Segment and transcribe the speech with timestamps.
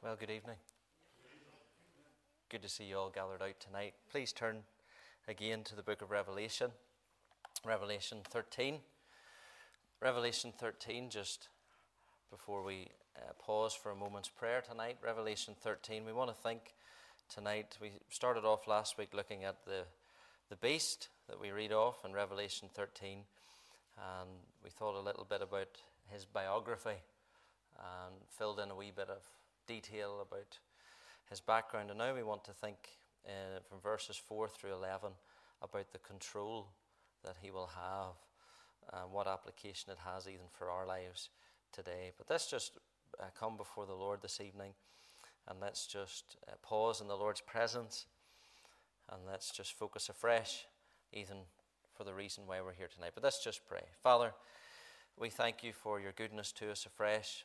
[0.00, 0.54] Well, good evening.
[2.48, 3.94] Good to see you all gathered out tonight.
[4.12, 4.58] Please turn
[5.26, 6.70] again to the book of Revelation,
[7.66, 8.76] Revelation 13.
[10.00, 11.48] Revelation 13, just
[12.30, 14.98] before we uh, pause for a moment's prayer tonight.
[15.04, 16.74] Revelation 13, we want to think
[17.28, 17.76] tonight.
[17.82, 19.82] We started off last week looking at the,
[20.48, 23.18] the beast that we read off in Revelation 13,
[23.98, 24.30] and
[24.62, 27.02] we thought a little bit about his biography
[27.76, 29.26] and filled in a wee bit of
[29.68, 30.58] detail about
[31.30, 31.90] his background.
[31.90, 32.76] And now we want to think
[33.26, 35.12] uh, from verses 4 through 11
[35.62, 36.68] about the control
[37.24, 38.14] that he will have
[38.92, 41.28] and what application it has even for our lives
[41.72, 42.12] today.
[42.16, 42.78] But let's just
[43.20, 44.72] uh, come before the Lord this evening
[45.46, 48.06] and let's just uh, pause in the Lord's presence
[49.10, 50.66] and let's just focus afresh,
[51.12, 51.36] even
[51.94, 53.12] for the reason why we're here tonight.
[53.14, 53.84] But let's just pray.
[54.02, 54.32] Father,
[55.18, 57.44] we thank you for your goodness to us afresh.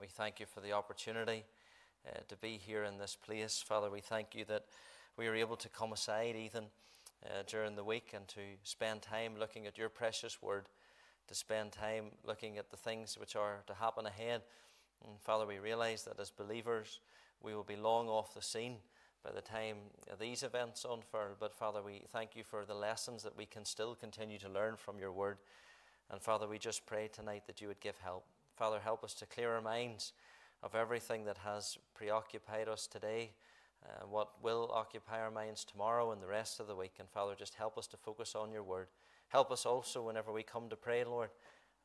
[0.00, 1.44] We thank you for the opportunity
[2.08, 3.62] uh, to be here in this place.
[3.66, 4.64] Father, we thank you that
[5.18, 6.64] we are able to come aside even
[7.26, 10.70] uh, during the week and to spend time looking at your precious word,
[11.28, 14.40] to spend time looking at the things which are to happen ahead.
[15.06, 17.00] And Father, we realize that as believers,
[17.42, 18.76] we will be long off the scene
[19.22, 19.76] by the time
[20.18, 21.36] these events unfurl.
[21.38, 24.76] But Father, we thank you for the lessons that we can still continue to learn
[24.76, 25.36] from your word.
[26.10, 28.24] And Father, we just pray tonight that you would give help.
[28.60, 30.12] Father, help us to clear our minds
[30.62, 33.30] of everything that has preoccupied us today,
[33.86, 36.96] uh, what will occupy our minds tomorrow and the rest of the week.
[36.98, 38.88] And Father, just help us to focus on your word.
[39.28, 41.30] Help us also whenever we come to pray, Lord.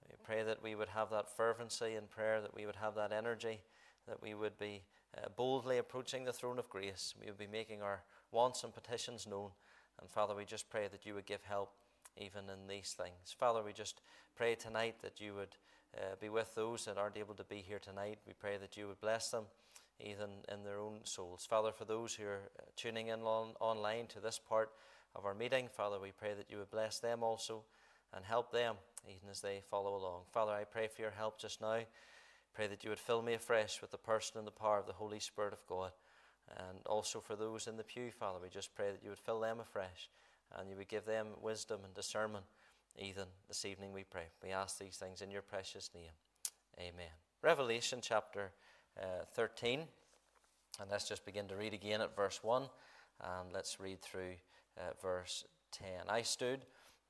[0.09, 3.13] We pray that we would have that fervency in prayer, that we would have that
[3.13, 3.61] energy,
[4.05, 4.83] that we would be
[5.17, 7.13] uh, boldly approaching the throne of grace.
[7.17, 9.51] We would be making our wants and petitions known.
[10.01, 11.71] And Father, we just pray that you would give help
[12.17, 13.33] even in these things.
[13.39, 14.01] Father, we just
[14.35, 15.55] pray tonight that you would
[15.97, 18.19] uh, be with those that aren't able to be here tonight.
[18.27, 19.45] We pray that you would bless them,
[19.99, 21.45] even in their own souls.
[21.49, 24.71] Father, for those who are uh, tuning in on, online to this part
[25.15, 27.63] of our meeting, Father, we pray that you would bless them also
[28.13, 28.75] and help them
[29.07, 30.21] even as they follow along.
[30.31, 31.79] Father, I pray for your help just now.
[32.53, 34.93] Pray that you would fill me afresh with the person and the power of the
[34.93, 35.91] Holy Spirit of God.
[36.57, 39.39] And also for those in the pew, Father, we just pray that you would fill
[39.39, 40.09] them afresh
[40.57, 42.45] and you would give them wisdom and discernment
[42.97, 44.25] even this evening, we pray.
[44.43, 46.11] We ask these things in your precious name.
[46.79, 47.11] Amen.
[47.41, 48.51] Revelation chapter
[49.01, 49.81] uh, 13.
[50.79, 52.63] And let's just begin to read again at verse 1.
[53.21, 54.35] And let's read through
[54.77, 55.87] uh, verse 10.
[56.09, 56.61] I stood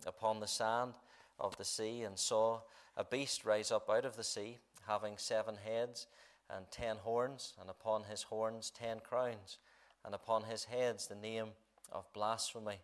[0.06, 0.94] upon the sand
[1.40, 2.62] of the sea and saw
[2.98, 4.58] a beast rise up out of the sea,
[4.88, 6.08] having seven heads
[6.50, 9.58] and ten horns, and upon his horns ten crowns,
[10.04, 11.48] and upon his heads the name
[11.92, 12.80] of blasphemy.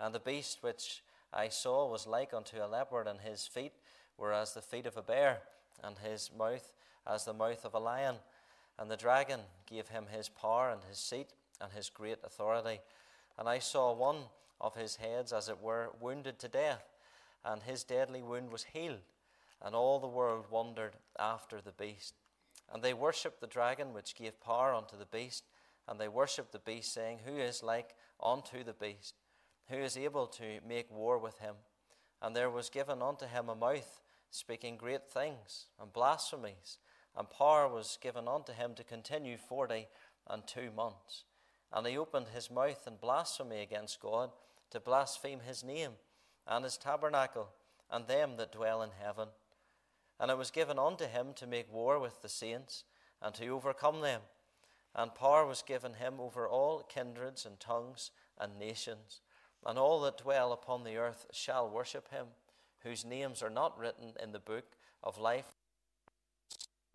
[0.00, 1.02] And the beast which
[1.32, 3.72] I saw was like unto a leopard, and his feet
[4.16, 5.42] were as the feet of a bear,
[5.82, 6.72] and his mouth
[7.06, 8.16] as the mouth of a lion.
[8.78, 11.28] And the dragon gave him his power and his seat
[11.60, 12.80] and his great authority.
[13.36, 14.24] And I saw one
[14.60, 16.84] of his heads, as it were, wounded to death,
[17.44, 19.00] and his deadly wound was healed.
[19.60, 22.14] And all the world wondered after the beast.
[22.72, 25.44] And they worshipped the dragon which gave power unto the beast,
[25.88, 29.14] and they worshipped the beast, saying, Who is like unto the beast?
[29.70, 31.54] Who is able to make war with him.
[32.20, 36.78] And there was given unto him a mouth speaking great things and blasphemies,
[37.16, 39.86] and power was given unto him to continue forty
[40.28, 41.24] and two months.
[41.72, 44.30] And he opened his mouth in blasphemy against God,
[44.70, 45.92] to blaspheme his name,
[46.46, 47.48] and his tabernacle,
[47.90, 49.28] and them that dwell in heaven.
[50.20, 52.84] And it was given unto him to make war with the saints,
[53.22, 54.20] and to overcome them.
[54.94, 59.20] And power was given him over all kindreds and tongues and nations
[59.66, 62.26] and all that dwell upon the earth shall worship him,
[62.80, 64.64] whose names are not written in the book
[65.02, 65.52] of life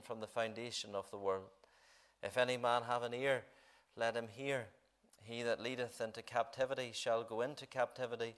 [0.01, 1.49] from the foundation of the world.
[2.21, 3.43] If any man have an ear,
[3.95, 4.67] let him hear.
[5.23, 8.35] He that leadeth into captivity shall go into captivity.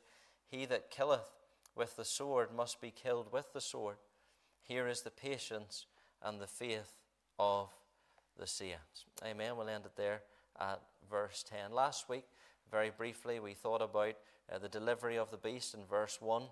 [0.48, 1.32] He that killeth
[1.76, 3.98] with the sword must be killed with the sword.
[4.64, 5.86] Here is the patience
[6.22, 6.94] and the faith
[7.38, 7.70] of
[8.38, 9.06] the saints.
[9.24, 9.58] Amen.
[9.58, 10.22] We'll end it there
[10.60, 11.72] at verse 10.
[11.72, 12.26] Last week,
[12.72, 14.16] very briefly, we thought about
[14.52, 16.44] uh, the delivery of the beast in verse 1,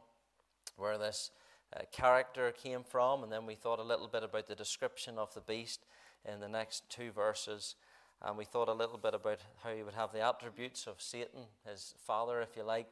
[0.78, 1.32] where this
[1.76, 5.34] uh, character came from, and then we thought a little bit about the description of
[5.34, 5.86] the beast
[6.32, 7.76] in the next two verses.
[8.22, 11.42] And we thought a little bit about how he would have the attributes of Satan,
[11.70, 12.88] his father, if you like.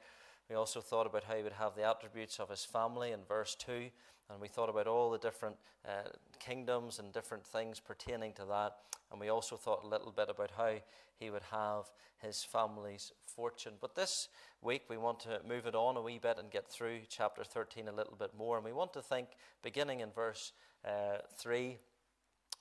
[0.51, 3.55] We also thought about how he would have the attributes of his family in verse
[3.55, 3.89] 2.
[4.29, 5.55] And we thought about all the different
[5.87, 6.09] uh,
[6.41, 8.75] kingdoms and different things pertaining to that.
[9.11, 10.73] And we also thought a little bit about how
[11.17, 11.85] he would have
[12.21, 13.75] his family's fortune.
[13.79, 14.27] But this
[14.61, 17.87] week we want to move it on a wee bit and get through chapter 13
[17.87, 18.57] a little bit more.
[18.57, 19.29] And we want to think,
[19.63, 20.51] beginning in verse
[20.85, 21.77] uh, 3,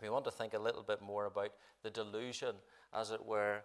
[0.00, 2.54] we want to think a little bit more about the delusion,
[2.94, 3.62] as it were,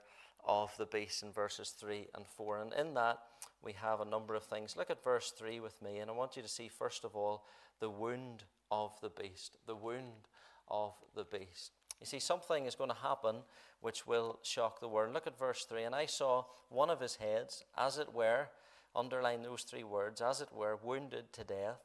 [0.48, 2.62] of the beast in verses 3 and 4.
[2.62, 3.20] And in that,
[3.66, 4.78] we have a number of things.
[4.78, 7.46] Look at verse 3 with me, and I want you to see, first of all,
[7.80, 9.58] the wound of the beast.
[9.66, 10.30] The wound
[10.70, 11.72] of the beast.
[12.00, 13.38] You see, something is going to happen
[13.82, 15.14] which will shock the world.
[15.14, 15.84] Look at verse 3.
[15.84, 18.48] And I saw one of his heads, as it were,
[18.96, 21.82] underline those three words, as it were, wounded to death,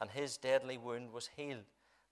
[0.00, 1.64] and his deadly wound was healed.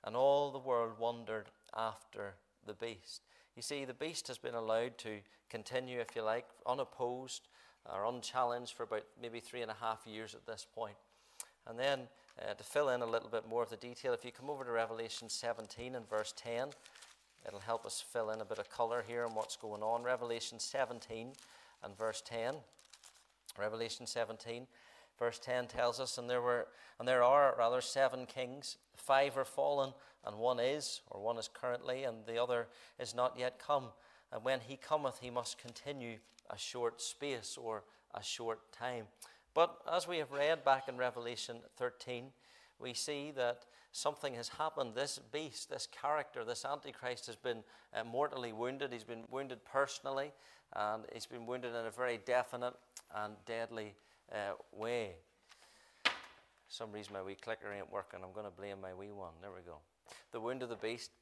[0.04, 2.34] And all the world wondered after
[2.66, 3.22] the beast.
[3.56, 7.48] You see, the beast has been allowed to continue, if you like, unopposed
[7.92, 10.96] or unchallenged for about maybe three and a half years at this point.
[11.66, 12.00] And then
[12.40, 14.64] uh, to fill in a little bit more of the detail, if you come over
[14.64, 16.68] to Revelation 17 and verse 10,
[17.46, 20.02] it'll help us fill in a bit of colour here on what's going on.
[20.02, 21.28] Revelation 17
[21.82, 22.54] and verse 10.
[23.58, 24.66] Revelation 17,
[25.18, 26.66] verse 10 tells us, and there were
[26.98, 29.92] and there are rather seven kings, five are fallen,
[30.24, 33.86] and one is, or one is currently, and the other is not yet come.
[34.34, 36.16] And when he cometh, he must continue
[36.50, 37.84] a short space or
[38.14, 39.04] a short time.
[39.54, 42.26] But as we have read back in Revelation 13,
[42.80, 44.96] we see that something has happened.
[44.96, 47.62] This beast, this character, this Antichrist has been
[47.94, 48.92] uh, mortally wounded.
[48.92, 50.32] He's been wounded personally,
[50.74, 52.74] and he's been wounded in a very definite
[53.14, 53.94] and deadly
[54.32, 55.12] uh, way.
[56.66, 58.18] some reason my wee clicker ain't working.
[58.24, 59.34] I'm going to blame my wee one.
[59.40, 59.78] There we go.
[60.32, 61.12] The wound of the beast.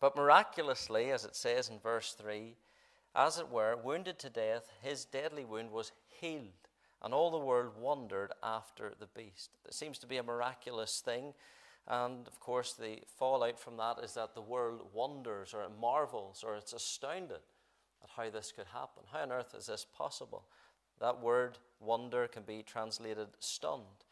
[0.00, 2.56] But miraculously, as it says in verse 3,
[3.14, 6.68] as it were, wounded to death, his deadly wound was healed,
[7.02, 9.50] and all the world wondered after the beast.
[9.66, 11.34] It seems to be a miraculous thing,
[11.86, 16.44] and of course, the fallout from that is that the world wonders or it marvels
[16.44, 17.40] or it's astounded
[18.02, 19.02] at how this could happen.
[19.12, 20.44] How on earth is this possible?
[21.00, 24.04] That word wonder can be translated stunned.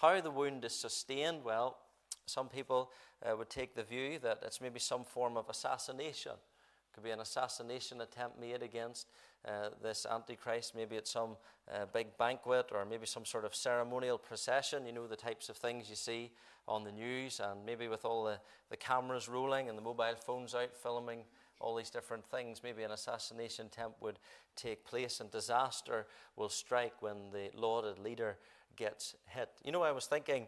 [0.00, 1.78] How the wound is sustained, well,
[2.26, 2.90] some people
[3.24, 6.32] uh, would take the view that it's maybe some form of assassination.
[6.32, 9.08] It could be an assassination attempt made against
[9.46, 11.36] uh, this Antichrist, maybe at some
[11.72, 14.86] uh, big banquet or maybe some sort of ceremonial procession.
[14.86, 16.30] You know, the types of things you see
[16.66, 18.38] on the news, and maybe with all the,
[18.70, 21.24] the cameras rolling and the mobile phones out filming
[21.60, 22.62] all these different things.
[22.62, 24.18] Maybe an assassination attempt would
[24.56, 26.06] take place, and disaster
[26.36, 28.38] will strike when the lauded leader
[28.76, 29.48] gets hit.
[29.64, 30.46] You know, I was thinking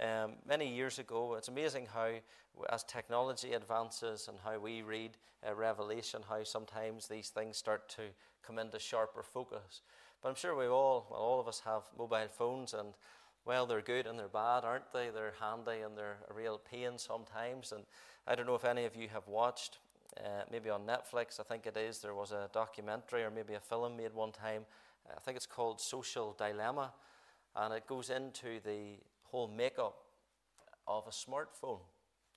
[0.00, 2.10] um, many years ago, it's amazing how,
[2.70, 5.16] as technology advances and how we read
[5.46, 8.02] uh, Revelation, how sometimes these things start to
[8.46, 9.82] come into sharper focus.
[10.22, 12.94] But I'm sure we all, well, all of us have mobile phones, and
[13.44, 15.10] well, they're good and they're bad, aren't they?
[15.10, 17.72] They're handy and they're a real pain sometimes.
[17.72, 17.84] And
[18.26, 19.78] I don't know if any of you have watched,
[20.16, 23.60] uh, maybe on Netflix, I think it is, there was a documentary or maybe a
[23.60, 24.64] film made one time.
[25.10, 26.92] I think it's called Social Dilemma,
[27.56, 29.96] and it goes into the whole makeup
[30.86, 31.80] of a smartphone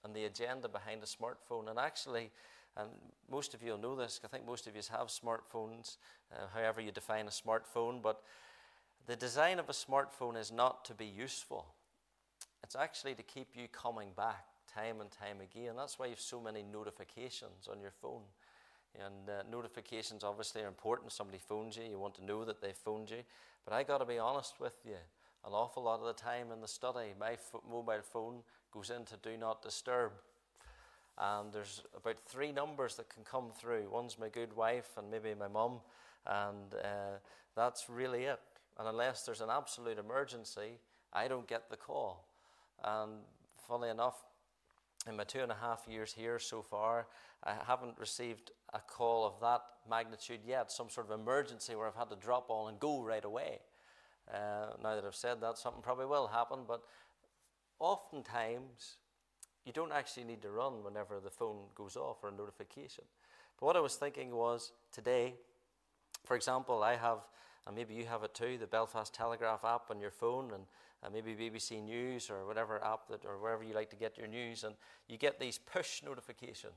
[0.03, 1.69] and the agenda behind a smartphone.
[1.69, 2.31] And actually,
[2.77, 2.89] and
[3.29, 5.97] most of you will know this, I think most of you have smartphones,
[6.31, 8.21] uh, however you define a smartphone, but
[9.07, 11.65] the design of a smartphone is not to be useful.
[12.63, 15.75] It's actually to keep you coming back time and time again.
[15.77, 18.23] That's why you have so many notifications on your phone.
[19.03, 21.11] And uh, notifications obviously are important.
[21.11, 23.23] Somebody phones you, you want to know that they phoned you.
[23.65, 24.97] But I got to be honest with you
[25.45, 27.37] an awful lot of the time in the study, my
[27.69, 28.37] mobile phone
[28.71, 30.11] goes into do not disturb.
[31.17, 33.87] And there's about three numbers that can come through.
[33.91, 35.79] One's my good wife and maybe my mum,
[36.25, 37.17] and uh,
[37.55, 38.39] that's really it.
[38.77, 40.79] And unless there's an absolute emergency,
[41.13, 42.25] I don't get the call.
[42.83, 43.11] And
[43.67, 44.25] funny enough,
[45.07, 47.07] in my two and a half years here so far,
[47.43, 51.95] I haven't received a call of that magnitude yet, some sort of emergency where I've
[51.95, 53.59] had to drop all and go right away.
[54.33, 56.81] Uh, now that I've said that, something probably will happen, but
[57.79, 58.97] oftentimes
[59.65, 63.03] you don't actually need to run whenever the phone goes off or a notification.
[63.59, 65.35] But what I was thinking was today,
[66.25, 67.19] for example, I have,
[67.67, 70.63] and maybe you have it too, the Belfast Telegraph app on your phone, and
[71.03, 74.27] uh, maybe BBC News or whatever app that, or wherever you like to get your
[74.27, 74.75] news, and
[75.07, 76.73] you get these push notifications.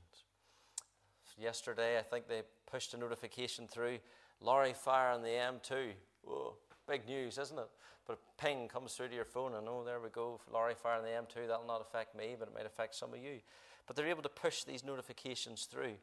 [1.37, 3.99] Yesterday, I think they pushed a notification through
[4.41, 5.91] lorry fire on the M2.
[6.23, 6.55] Whoa,
[6.87, 7.69] Big news, isn't it?
[8.07, 10.97] But a ping comes through to your phone, and oh, there we go, lorry fire
[10.97, 11.47] in the M2.
[11.47, 13.39] That'll not affect me, but it might affect some of you.
[13.85, 15.93] But they're able to push these notifications through.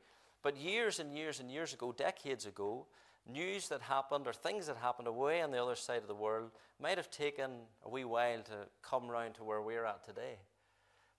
[0.43, 2.87] But years and years and years ago, decades ago,
[3.33, 6.51] news that happened or things that happened away on the other side of the world
[6.81, 7.51] might have taken
[7.85, 10.39] a wee while to come round to where we're at today.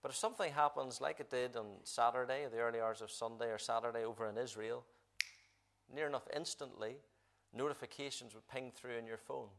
[0.02, 3.58] But if something happens like it did on Saturday, the early hours of Sunday or
[3.58, 4.84] Saturday over in Israel,
[5.94, 6.98] near enough instantly,
[7.54, 9.50] notifications would ping through in your phone.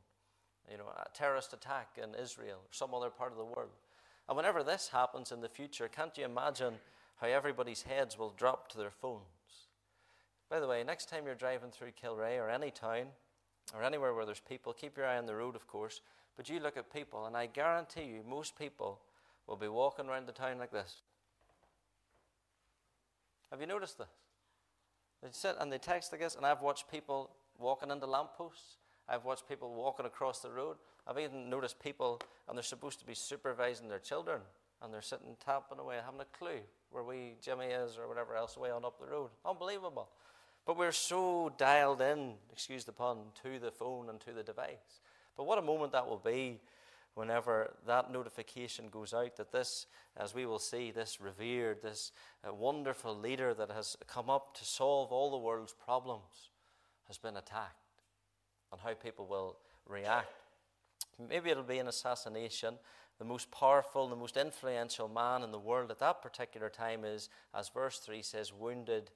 [0.71, 3.71] You know, a terrorist attack in Israel or some other part of the world.
[4.28, 6.75] And whenever this happens in the future, can't you imagine
[7.17, 9.38] how everybody's heads will drop to their phones.
[10.50, 13.07] By the way, next time you're driving through Kilrea or any town
[13.75, 16.00] or anywhere where there's people, keep your eye on the road, of course,
[16.37, 19.00] but you look at people, and I guarantee you, most people
[19.47, 21.02] will be walking around the town like this.
[23.50, 24.09] Have you noticed this?
[25.23, 28.76] They sit and they text like this, and I've watched people walking into lampposts.
[29.09, 30.76] I've watched people walking across the road.
[31.07, 34.40] I've even noticed people, and they're supposed to be supervising their children,
[34.81, 38.57] and they're sitting tapping away, having a clue where we Jimmy is or whatever else
[38.57, 39.31] way on up the road.
[39.45, 40.09] Unbelievable.
[40.68, 45.00] But we're so dialed in, excuse the pun, to the phone and to the device.
[45.34, 46.60] But what a moment that will be
[47.14, 52.12] whenever that notification goes out that this, as we will see, this revered, this
[52.46, 56.50] uh, wonderful leader that has come up to solve all the world's problems
[57.06, 58.02] has been attacked,
[58.70, 59.56] and how people will
[59.87, 60.28] react.
[61.30, 62.75] Maybe it'll be an assassination.
[63.18, 67.30] The most powerful, the most influential man in the world at that particular time is,
[67.54, 69.10] as verse 3 says, wounded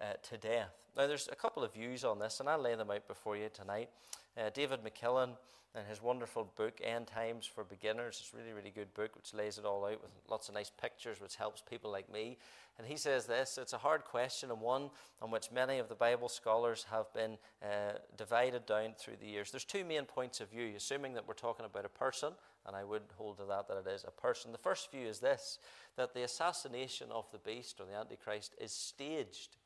[0.00, 0.74] uh, to death.
[0.96, 3.48] Now, there's a couple of views on this, and I'll lay them out before you
[3.52, 3.90] tonight.
[4.36, 5.30] Uh, David McKillen
[5.74, 8.18] and his wonderful book, End Times for Beginners.
[8.20, 10.70] It's a really, really good book which lays it all out with lots of nice
[10.70, 12.38] pictures, which helps people like me.
[12.78, 14.90] And he says this it's a hard question and one
[15.20, 19.50] on which many of the Bible scholars have been uh, divided down through the years.
[19.50, 22.32] There's two main points of view, assuming that we're talking about a person,
[22.66, 24.52] and I would hold to that that it is a person.
[24.52, 25.58] The first view is this
[25.96, 29.56] that the assassination of the beast or the Antichrist is staged.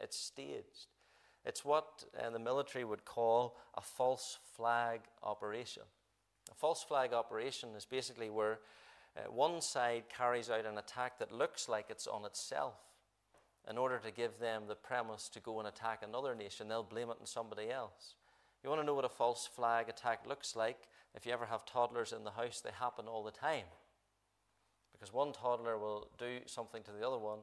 [0.00, 0.88] It's staged.
[1.44, 5.84] It's what uh, the military would call a false flag operation.
[6.50, 8.58] A false flag operation is basically where
[9.16, 12.74] uh, one side carries out an attack that looks like it's on itself
[13.68, 16.68] in order to give them the premise to go and attack another nation.
[16.68, 18.14] They'll blame it on somebody else.
[18.62, 20.78] You want to know what a false flag attack looks like?
[21.14, 23.64] If you ever have toddlers in the house, they happen all the time.
[24.92, 27.38] Because one toddler will do something to the other one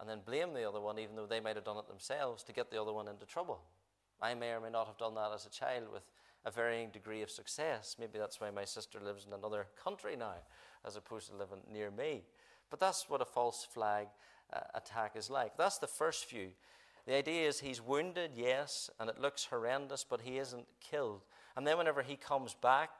[0.00, 2.52] and then blame the other one, even though they might have done it themselves, to
[2.52, 3.60] get the other one into trouble.
[4.20, 6.02] I may or may not have done that as a child with
[6.44, 7.96] a varying degree of success.
[7.98, 10.34] Maybe that's why my sister lives in another country now,
[10.86, 12.22] as opposed to living near me.
[12.70, 14.08] But that's what a false flag
[14.52, 15.56] uh, attack is like.
[15.56, 16.48] That's the first view.
[17.06, 21.22] The idea is he's wounded, yes, and it looks horrendous, but he isn't killed.
[21.56, 22.90] And then whenever he comes back,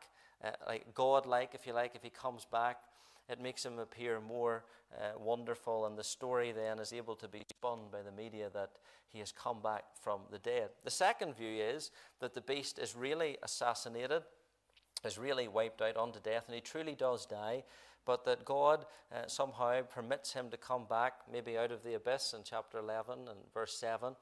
[0.45, 2.79] uh, like God like, if you like, if he comes back,
[3.28, 4.64] it makes him appear more
[4.95, 8.71] uh, wonderful, and the story then is able to be spun by the media that
[9.09, 10.71] he has come back from the dead.
[10.85, 11.90] The second view is
[12.21, 14.23] that the beast is really assassinated,
[15.04, 17.64] is really wiped out unto death, and he truly does die,
[18.04, 22.35] but that God uh, somehow permits him to come back, maybe out of the abyss
[22.37, 24.14] in chapter 11 and verse 7.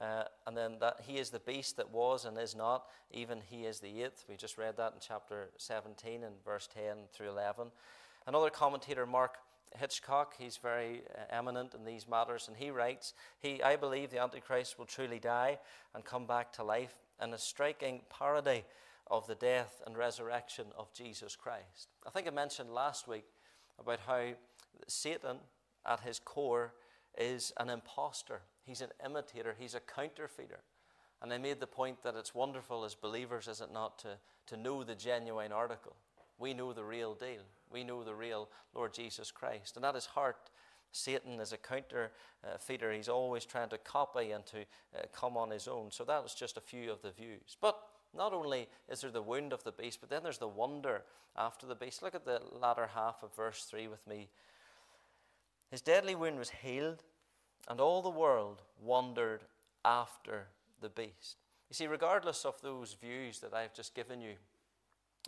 [0.00, 3.64] Uh, and then that he is the beast that was and is not, even he
[3.64, 4.24] is the eighth.
[4.28, 7.68] We just read that in chapter 17 and verse 10 through 11.
[8.26, 9.36] Another commentator, Mark
[9.78, 14.22] Hitchcock, he's very uh, eminent in these matters, and he writes, he, I believe the
[14.22, 15.58] Antichrist will truly die
[15.94, 18.64] and come back to life in a striking parody
[19.10, 21.88] of the death and resurrection of Jesus Christ.
[22.06, 23.26] I think I mentioned last week
[23.78, 24.28] about how
[24.86, 25.38] Satan,
[25.84, 26.72] at his core,
[27.18, 28.40] is an impostor.
[28.64, 30.60] He's an imitator, he's a counterfeiter.
[31.20, 34.56] And I made the point that it's wonderful as believers, is it not, to, to
[34.56, 35.96] know the genuine article.
[36.38, 37.42] We know the real deal.
[37.70, 39.76] We know the real Lord Jesus Christ.
[39.76, 40.50] And at his heart,
[40.92, 42.12] Satan is a counter
[42.60, 42.92] feeder.
[42.92, 45.90] He's always trying to copy and to uh, come on his own.
[45.90, 47.56] So that was just a few of the views.
[47.60, 47.76] But
[48.16, 51.02] not only is there the wound of the beast, but then there's the wonder
[51.36, 52.02] after the beast.
[52.02, 54.28] Look at the latter half of verse 3 with me.
[55.70, 57.02] His deadly wound was healed,
[57.68, 59.42] and all the world wondered
[59.84, 60.46] after
[60.80, 61.38] the beast.
[61.68, 64.34] You see, regardless of those views that I've just given you,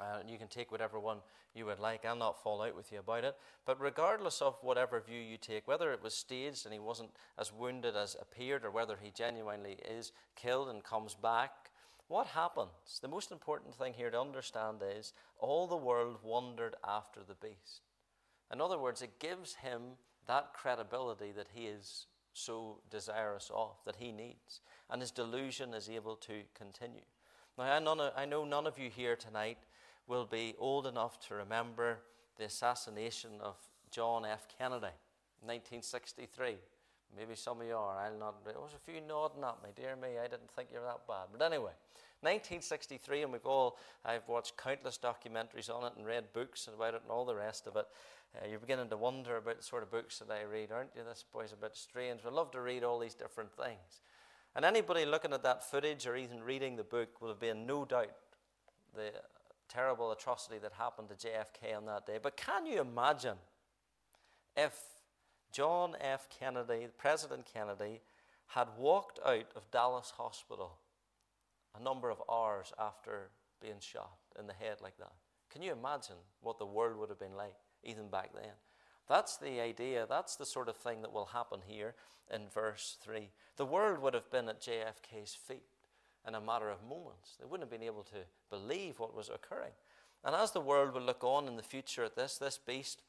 [0.00, 1.18] uh, you can take whatever one
[1.54, 2.04] you would like.
[2.04, 3.36] I'll not fall out with you about it.
[3.64, 7.52] But regardless of whatever view you take, whether it was staged and he wasn't as
[7.52, 11.70] wounded as appeared, or whether he genuinely is killed and comes back,
[12.08, 13.00] what happens?
[13.00, 17.80] The most important thing here to understand is all the world wondered after the beast.
[18.52, 19.82] In other words, it gives him
[20.26, 24.60] that credibility that he is so desirous of, that he needs.
[24.90, 27.00] And his delusion is able to continue.
[27.58, 29.58] Now, I know none of you here tonight
[30.06, 31.98] will be old enough to remember
[32.38, 33.56] the assassination of
[33.90, 34.46] John F.
[34.58, 34.94] Kennedy,
[35.42, 36.56] 1963.
[37.16, 37.98] Maybe some of you are.
[37.98, 38.44] I'll not.
[38.44, 39.70] There was a few nodding at me.
[39.75, 41.28] Dear me, I didn't think you were that bad.
[41.32, 41.72] But anyway,
[42.20, 43.78] 1963, and we've all.
[44.04, 47.66] I've watched countless documentaries on it and read books about it and all the rest
[47.66, 47.86] of it.
[48.34, 51.02] Uh, you're beginning to wonder about the sort of books that I read, aren't you?
[51.04, 52.20] This boy's a bit strange.
[52.25, 54.00] We love to read all these different things.
[54.54, 57.84] And anybody looking at that footage or even reading the book will have been no
[57.84, 58.10] doubt
[58.94, 59.12] the
[59.68, 62.18] terrible atrocity that happened to JFK on that day.
[62.23, 63.37] But can you imagine
[64.56, 64.78] if
[65.52, 66.28] John F.
[66.28, 68.00] Kennedy, President Kennedy,
[68.49, 70.78] had walked out of Dallas Hospital
[71.78, 73.30] a number of hours after
[73.61, 75.12] being shot in the head like that.
[75.50, 78.52] Can you imagine what the world would have been like even back then?
[79.08, 80.06] That's the idea.
[80.08, 81.94] That's the sort of thing that will happen here
[82.32, 83.30] in verse 3.
[83.56, 85.62] The world would have been at JFK's feet
[86.26, 87.37] in a matter of moments.
[87.38, 88.16] They wouldn't have been able to
[88.50, 89.73] believe what was occurring.
[90.25, 93.02] And as the world will look on in the future at this, this beast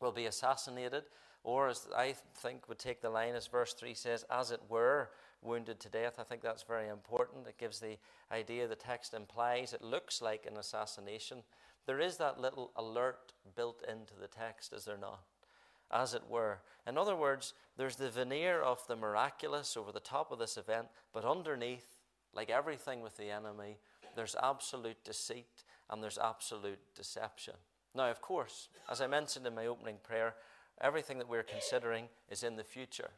[0.00, 1.04] will be assassinated,
[1.44, 5.10] or as I think would take the line, as verse 3 says, as it were,
[5.40, 6.14] wounded to death.
[6.18, 7.46] I think that's very important.
[7.46, 7.96] It gives the
[8.30, 11.38] idea the text implies it looks like an assassination.
[11.86, 15.20] There is that little alert built into the text, is there not?
[15.90, 16.60] As it were.
[16.86, 20.88] In other words, there's the veneer of the miraculous over the top of this event,
[21.12, 21.91] but underneath,
[22.34, 23.78] like everything with the enemy,
[24.16, 27.54] there's absolute deceit and there's absolute deception.
[27.94, 30.34] Now, of course, as I mentioned in my opening prayer,
[30.80, 33.10] everything that we're considering is in the future.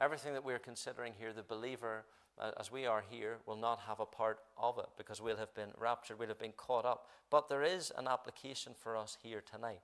[0.00, 2.04] Everything that we're considering here, the believer,
[2.38, 5.54] uh, as we are here, will not have a part of it because we'll have
[5.54, 7.06] been raptured, we'll have been caught up.
[7.30, 9.80] But there is an application for us here tonight.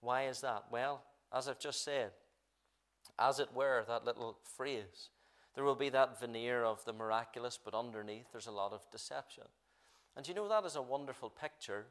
[0.00, 0.64] Why is that?
[0.70, 1.02] Well,
[1.32, 2.10] as I've just said,
[3.18, 5.08] as it were, that little phrase,
[5.54, 9.44] there will be that veneer of the miraculous, but underneath there's a lot of deception.
[10.16, 11.86] And you know, that is a wonderful picture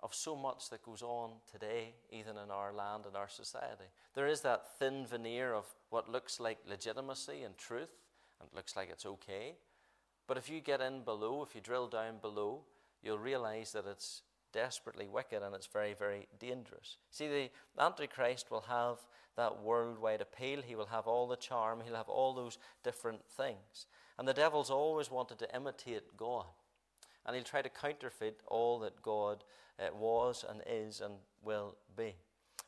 [0.00, 3.84] of so much that goes on today, even in our land and our society.
[4.14, 7.92] There is that thin veneer of what looks like legitimacy and truth,
[8.40, 9.54] and it looks like it's okay.
[10.26, 12.62] But if you get in below, if you drill down below,
[13.02, 14.22] you'll realize that it's
[14.52, 16.96] desperately wicked and it's very, very dangerous.
[17.10, 17.50] See, the
[17.82, 18.98] Antichrist will have
[19.36, 20.62] that worldwide appeal.
[20.62, 21.80] He will have all the charm.
[21.84, 23.86] He'll have all those different things.
[24.18, 26.46] And the devil's always wanted to imitate God.
[27.24, 29.44] And he'll try to counterfeit all that God
[29.78, 32.14] uh, was and is and will be.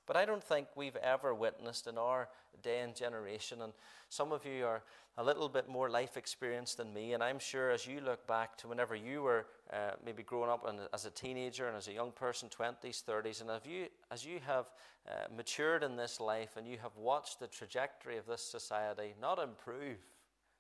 [0.06, 2.28] But I don't think we've ever witnessed in our
[2.62, 3.72] day and generation, and
[4.10, 4.82] some of you are
[5.16, 8.58] a little bit more life experienced than me, and I'm sure as you look back
[8.58, 11.92] to whenever you were uh, maybe growing up and as a teenager and as a
[11.92, 14.66] young person, 20s, 30s, and as you, as you have
[15.08, 19.38] uh, matured in this life and you have watched the trajectory of this society not
[19.38, 19.98] improve,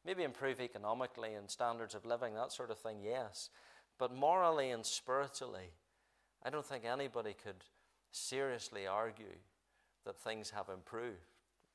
[0.06, 3.50] maybe improve economically and standards of living, that sort of thing, yes,
[3.98, 5.72] but morally and spiritually,
[6.42, 7.64] I don't think anybody could
[8.14, 9.36] seriously argue
[10.04, 11.18] that things have improved.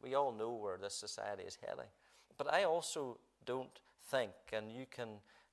[0.02, 1.90] We all know where this society is heading.
[2.38, 5.10] But I also don't think, and you can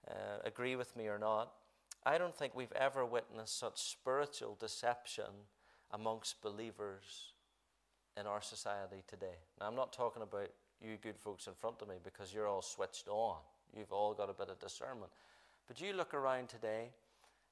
[0.09, 1.53] uh, agree with me or not,
[2.05, 5.25] I don't think we've ever witnessed such spiritual deception
[5.91, 7.33] amongst believers
[8.19, 9.39] in our society today.
[9.59, 12.63] Now, I'm not talking about you good folks in front of me because you're all
[12.63, 13.39] switched on.
[13.77, 15.11] You've all got a bit of discernment.
[15.67, 16.91] But you look around today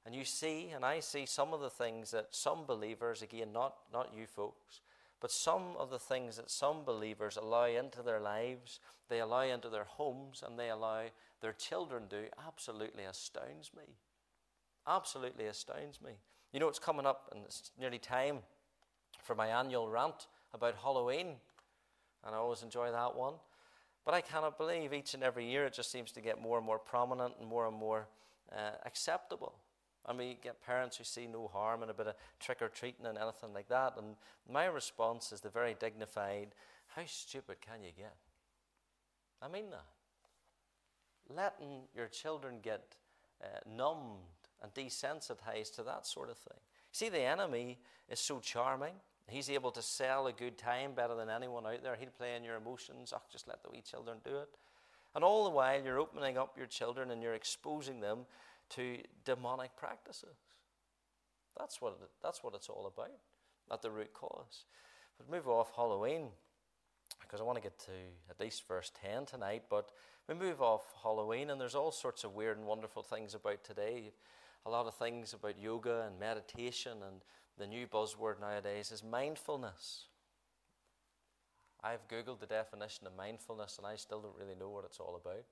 [0.07, 3.77] and you see, and I see some of the things that some believers, again, not,
[3.93, 4.81] not you folks,
[5.21, 9.71] but some of the things that some believers allow into their lives, they allow into
[9.71, 11.05] their homes, and they allow
[11.41, 13.85] their children do, absolutely astounds me.
[14.87, 16.13] Absolutely astounds me.
[16.53, 18.41] You know, it's coming up, and it's nearly time
[19.23, 21.37] for my annual rant about Halloween,
[22.25, 23.35] and I always enjoy that one.
[24.05, 26.67] But I cannot believe each and every year it just seems to get more and
[26.67, 28.07] more prominent and more and more
[28.53, 29.55] uh, acceptable.
[30.13, 33.07] Mean, you get parents who see no harm in a bit of trick or treating
[33.07, 33.95] and anything like that.
[33.97, 34.17] And
[34.51, 36.49] my response is the very dignified,
[36.95, 38.15] how stupid can you get?
[39.41, 39.87] I mean that.
[41.35, 42.97] Letting your children get
[43.43, 44.21] uh, numbed
[44.63, 46.59] and desensitized to that sort of thing.
[46.93, 48.95] See, the enemy is so charming.
[49.27, 51.97] He's able to sell a good time better than anyone out there.
[51.99, 53.13] He'll play in your emotions.
[53.17, 54.51] Oh, just let the wee children do it.
[55.15, 58.27] And all the while, you're opening up your children and you're exposing them
[58.77, 60.37] to demonic practices.
[61.59, 63.13] That's what, it, that's what it's all about,
[63.73, 64.65] at the root cause.
[65.17, 66.29] But move off Halloween,
[67.21, 67.93] because I want to get to
[68.31, 69.65] at least verse 10 tonight.
[69.71, 69.91] But
[70.29, 74.13] we move off Halloween, and there's all sorts of weird and wonderful things about today.
[74.67, 77.21] A lot of things about yoga and meditation, and
[77.59, 80.07] the new buzzword nowadays is mindfulness.
[81.83, 85.21] I've Googled the definition of mindfulness, and I still don't really know what it's all
[85.23, 85.45] about.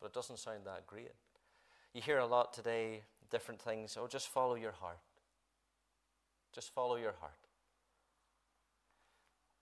[0.00, 1.12] But it doesn't sound that great.
[1.98, 3.98] You hear a lot today, different things.
[4.00, 5.00] Oh, just follow your heart.
[6.52, 7.32] Just follow your heart.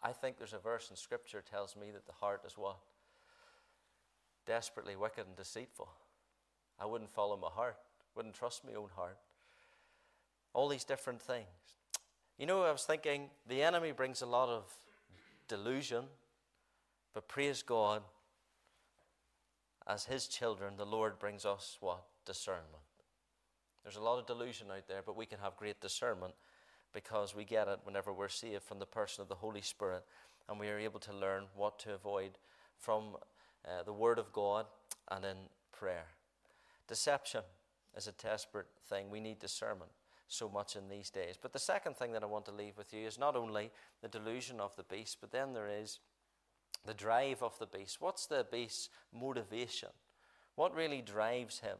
[0.02, 2.76] I think there's a verse in Scripture tells me that the heart is what?
[4.44, 5.88] Desperately wicked and deceitful.
[6.78, 7.78] I wouldn't follow my heart,
[8.14, 9.16] wouldn't trust my own heart.
[10.52, 11.46] All these different things.
[12.36, 14.70] You know, I was thinking the enemy brings a lot of
[15.48, 16.04] delusion,
[17.14, 18.02] but praise God,
[19.86, 22.04] as his children, the Lord brings us what?
[22.26, 22.82] Discernment.
[23.82, 26.34] There's a lot of delusion out there, but we can have great discernment
[26.92, 30.02] because we get it whenever we're saved from the person of the Holy Spirit
[30.48, 32.38] and we are able to learn what to avoid
[32.78, 33.16] from
[33.64, 34.66] uh, the Word of God
[35.10, 35.36] and in
[35.72, 36.06] prayer.
[36.88, 37.42] Deception
[37.96, 39.10] is a desperate thing.
[39.10, 39.90] We need discernment
[40.28, 41.36] so much in these days.
[41.40, 43.70] But the second thing that I want to leave with you is not only
[44.02, 46.00] the delusion of the beast, but then there is
[46.84, 48.00] the drive of the beast.
[48.00, 49.90] What's the beast's motivation?
[50.54, 51.76] What really drives him?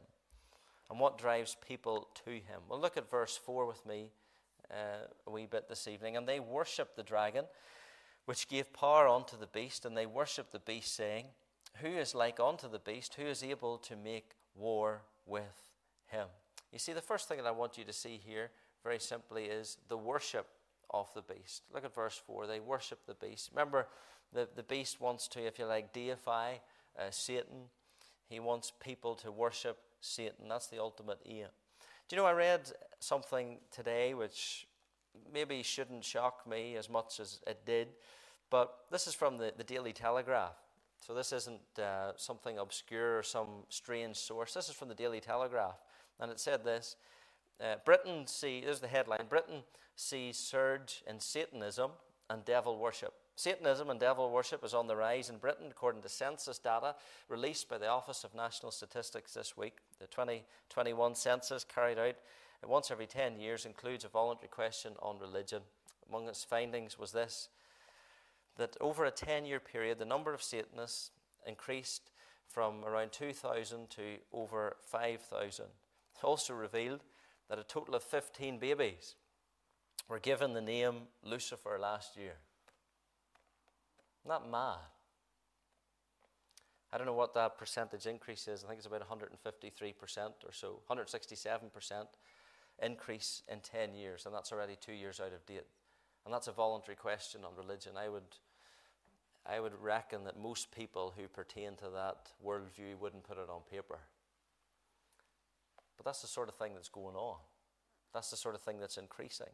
[0.90, 2.60] And what drives people to him?
[2.68, 4.10] Well, look at verse 4 with me
[4.70, 6.16] uh, a wee bit this evening.
[6.16, 7.44] And they worshipped the dragon,
[8.24, 11.26] which gave power unto the beast, and they worshipped the beast, saying,
[11.80, 13.14] Who is like unto the beast?
[13.14, 15.70] Who is able to make war with
[16.06, 16.28] him?
[16.72, 18.50] You see, the first thing that I want you to see here,
[18.82, 20.46] very simply, is the worship
[20.90, 21.62] of the beast.
[21.72, 22.46] Look at verse 4.
[22.46, 23.50] They worship the beast.
[23.52, 23.88] Remember,
[24.32, 26.54] the, the beast wants to, if you like, deify
[26.98, 27.70] uh, Satan.
[28.28, 30.48] He wants people to worship Satan.
[30.48, 31.46] That's the ultimate aim.
[32.08, 34.66] Do you know, I read something today which
[35.32, 37.88] maybe shouldn't shock me as much as it did,
[38.50, 40.54] but this is from the, the Daily Telegraph.
[41.04, 44.54] So this isn't uh, something obscure or some strange source.
[44.54, 45.78] This is from the Daily Telegraph.
[46.20, 46.96] And it said this
[47.60, 49.62] uh, Britain see, there's the headline Britain
[49.94, 51.92] sees surge in Satanism
[52.28, 53.14] and devil worship.
[53.38, 56.94] Satanism and devil worship is on the rise in Britain, according to census data
[57.28, 59.76] released by the Office of National Statistics this week.
[60.00, 62.16] The 2021 census, carried out
[62.64, 65.60] uh, once every 10 years, includes a voluntary question on religion.
[66.08, 67.50] Among its findings was this
[68.56, 71.10] that over a 10 year period, the number of Satanists
[71.46, 72.10] increased
[72.48, 75.66] from around 2,000 to over 5,000.
[75.66, 77.04] It also revealed
[77.50, 79.14] that a total of 15 babies
[80.08, 82.36] were given the name Lucifer last year.
[84.26, 84.78] Not mad.
[86.92, 88.64] I don't know what that percentage increase is.
[88.64, 89.32] I think it's about 153%
[90.44, 92.06] or so, 167%
[92.82, 95.66] increase in 10 years, and that's already two years out of date.
[96.24, 97.92] And that's a voluntary question on religion.
[97.96, 98.36] I would,
[99.46, 103.60] I would reckon that most people who pertain to that worldview wouldn't put it on
[103.70, 103.98] paper.
[105.96, 107.36] But that's the sort of thing that's going on.
[108.12, 109.52] That's the sort of thing that's increasing.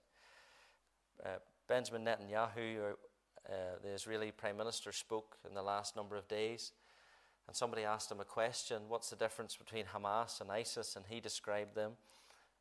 [1.25, 2.95] Uh, Benjamin Netanyahu,
[3.49, 6.73] uh, the Israeli Prime Minister, spoke in the last number of days,
[7.47, 10.97] and somebody asked him a question What's the difference between Hamas and ISIS?
[10.97, 11.93] And he described them.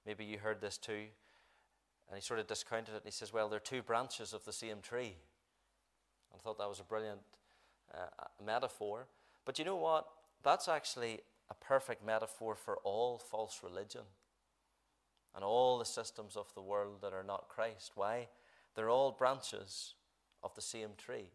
[0.06, 1.06] Maybe you heard this too.
[2.10, 4.54] And he sort of discounted it, and he says, Well, they're two branches of the
[4.54, 5.16] same tree.
[6.34, 7.22] I thought that was a brilliant
[7.94, 9.08] uh, metaphor.
[9.46, 10.08] But you know what?
[10.44, 14.02] That's actually a perfect metaphor for all false religion
[15.36, 17.92] and all the systems of the world that are not Christ.
[17.96, 18.28] Why?
[18.76, 19.96] They're all branches
[20.44, 21.32] of the same tree.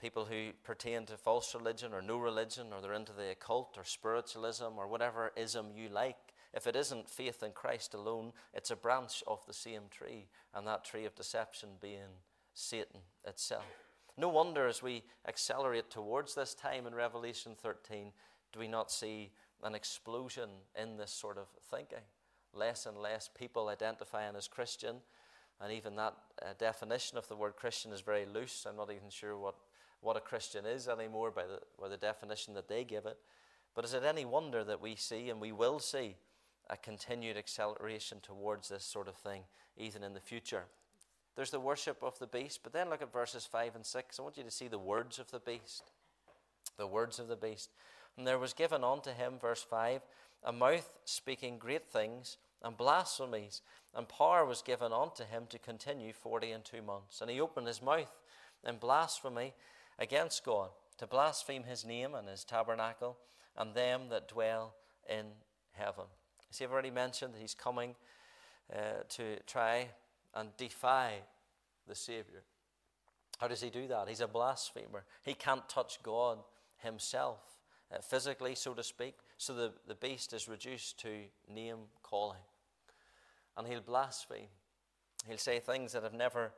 [0.00, 3.84] People who pertain to false religion or no religion, or they're into the occult or
[3.84, 6.16] spiritualism or whatever ism you like,
[6.52, 10.66] if it isn't faith in Christ alone, it's a branch of the same tree, and
[10.66, 12.22] that tree of deception being
[12.54, 13.64] Satan itself.
[14.16, 18.12] No wonder as we accelerate towards this time in Revelation 13,
[18.52, 20.48] do we not see an explosion
[20.80, 22.04] in this sort of thinking?
[22.54, 24.96] Less and less people identifying as Christian
[25.60, 28.66] and even that uh, definition of the word Christian is very loose.
[28.68, 29.54] I'm not even sure what,
[30.00, 33.18] what a Christian is anymore by the, by the definition that they give it.
[33.74, 36.16] But is it any wonder that we see, and we will see,
[36.68, 39.42] a continued acceleration towards this sort of thing,
[39.76, 40.64] even in the future?
[41.36, 44.18] There's the worship of the beast, but then look at verses 5 and 6.
[44.18, 45.90] I want you to see the words of the beast.
[46.78, 47.70] The words of the beast.
[48.16, 50.00] And there was given unto him, verse 5,
[50.44, 53.62] a mouth speaking great things and blasphemies,
[53.94, 57.20] and power was given unto him to continue forty and two months.
[57.20, 58.12] And he opened his mouth
[58.66, 59.54] in blasphemy
[59.98, 63.16] against God, to blaspheme his name and his tabernacle,
[63.56, 64.74] and them that dwell
[65.08, 65.26] in
[65.72, 66.04] heaven.
[66.50, 67.94] See, I've already mentioned that he's coming
[68.74, 69.88] uh, to try
[70.34, 71.12] and defy
[71.86, 72.42] the Savior.
[73.38, 74.08] How does he do that?
[74.08, 75.04] He's a blasphemer.
[75.22, 76.38] He can't touch God
[76.78, 77.38] himself,
[77.94, 79.14] uh, physically, so to speak.
[79.38, 81.10] So the, the beast is reduced to
[81.52, 82.40] name calling.
[83.56, 84.48] And he'll blaspheme.
[85.26, 86.52] He'll say things that have never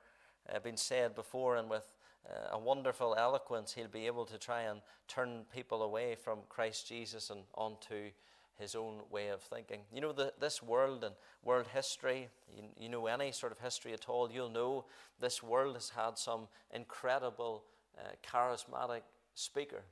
[0.52, 1.94] uh, been said before, and with
[2.28, 6.88] uh, a wonderful eloquence, he'll be able to try and turn people away from Christ
[6.88, 8.10] Jesus and onto
[8.58, 9.80] his own way of thinking.
[9.92, 13.92] You know, the, this world and world history, you, you, know any sort of history
[13.92, 14.86] at all, you'll know
[15.20, 17.64] this world has had some incredible,
[17.96, 19.02] uh, charismatic
[19.34, 19.84] speakers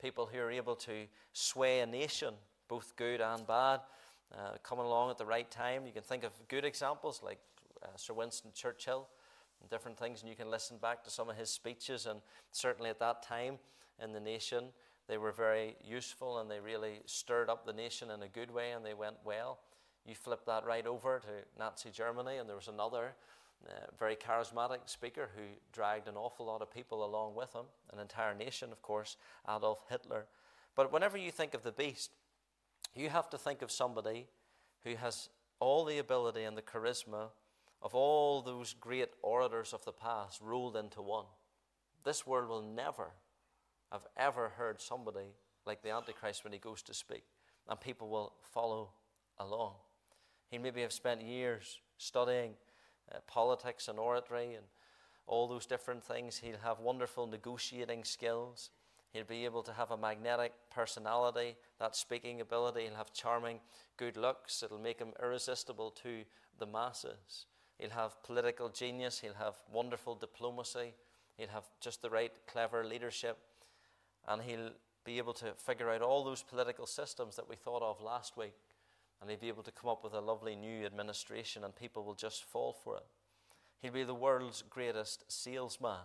[0.00, 2.34] people who are able to sway a nation,
[2.68, 3.80] both good and bad,
[4.34, 5.86] uh, coming along at the right time.
[5.86, 7.38] You can think of good examples like
[7.82, 9.08] uh, Sir Winston Churchill
[9.60, 12.06] and different things, and you can listen back to some of his speeches.
[12.06, 12.20] And
[12.52, 13.58] certainly at that time
[14.02, 14.64] in the nation,
[15.08, 18.72] they were very useful and they really stirred up the nation in a good way
[18.72, 19.60] and they went well.
[20.04, 23.14] You flip that right over to Nazi Germany, and there was another
[23.68, 27.98] uh, very charismatic speaker who dragged an awful lot of people along with him, an
[27.98, 29.16] entire nation, of course,
[29.48, 30.26] Adolf Hitler.
[30.76, 32.12] But whenever you think of the beast,
[32.96, 34.26] you have to think of somebody
[34.84, 35.28] who has
[35.60, 37.28] all the ability and the charisma
[37.82, 41.26] of all those great orators of the past rolled into one.
[42.04, 43.10] This world will never
[43.92, 47.24] have ever heard somebody like the Antichrist when he goes to speak,
[47.68, 48.90] and people will follow
[49.38, 49.74] along.
[50.48, 52.52] He maybe have spent years studying
[53.12, 54.64] uh, politics and oratory and
[55.26, 56.38] all those different things.
[56.38, 58.70] He'll have wonderful negotiating skills.
[59.12, 62.82] He'll be able to have a magnetic personality, that speaking ability.
[62.82, 63.60] He'll have charming
[63.96, 64.62] good looks.
[64.62, 66.24] It'll make him irresistible to
[66.58, 67.46] the masses.
[67.78, 69.20] He'll have political genius.
[69.20, 70.94] He'll have wonderful diplomacy.
[71.36, 73.38] He'll have just the right, clever leadership.
[74.28, 74.70] And he'll
[75.04, 78.54] be able to figure out all those political systems that we thought of last week
[79.20, 82.14] and he'll be able to come up with a lovely new administration, and people will
[82.14, 83.06] just fall for it.
[83.80, 86.00] He'll be the world's greatest salesman.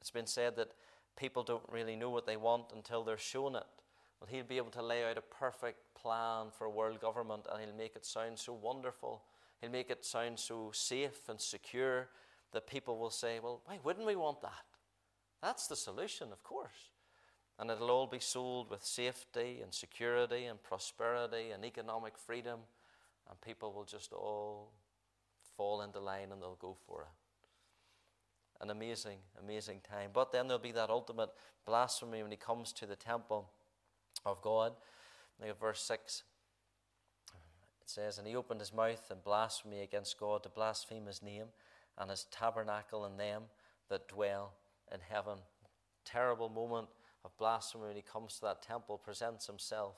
[0.00, 0.72] It's been said that
[1.16, 3.66] people don't really know what they want until they're shown it.
[4.20, 7.76] Well, he'll be able to lay out a perfect plan for world government, and he'll
[7.76, 9.22] make it sound so wonderful.
[9.60, 12.08] He'll make it sound so safe and secure
[12.52, 14.64] that people will say, Well, why wouldn't we want that?
[15.42, 16.92] That's the solution, of course
[17.58, 22.58] and it'll all be sold with safety and security and prosperity and economic freedom,
[23.28, 24.72] and people will just all
[25.56, 27.21] fall into line and they'll go for it.
[28.62, 30.10] An amazing, amazing time.
[30.12, 31.30] But then there'll be that ultimate
[31.66, 33.50] blasphemy when he comes to the temple
[34.24, 34.72] of God.
[35.40, 36.22] Look at verse 6.
[37.82, 41.46] It says, And he opened his mouth and blasphemy against God to blaspheme his name
[41.98, 43.42] and his tabernacle and them
[43.88, 44.52] that dwell
[44.92, 45.38] in heaven.
[46.04, 46.88] Terrible moment
[47.24, 49.96] of blasphemy when he comes to that temple, presents himself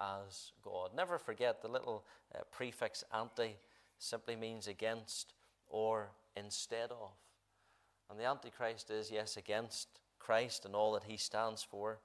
[0.00, 0.90] as God.
[0.94, 2.04] Never forget the little
[2.34, 3.56] uh, prefix anti
[3.98, 5.34] simply means against
[5.68, 7.12] or instead of.
[8.14, 9.88] And the Antichrist is, yes, against
[10.20, 11.98] Christ and all that he stands for,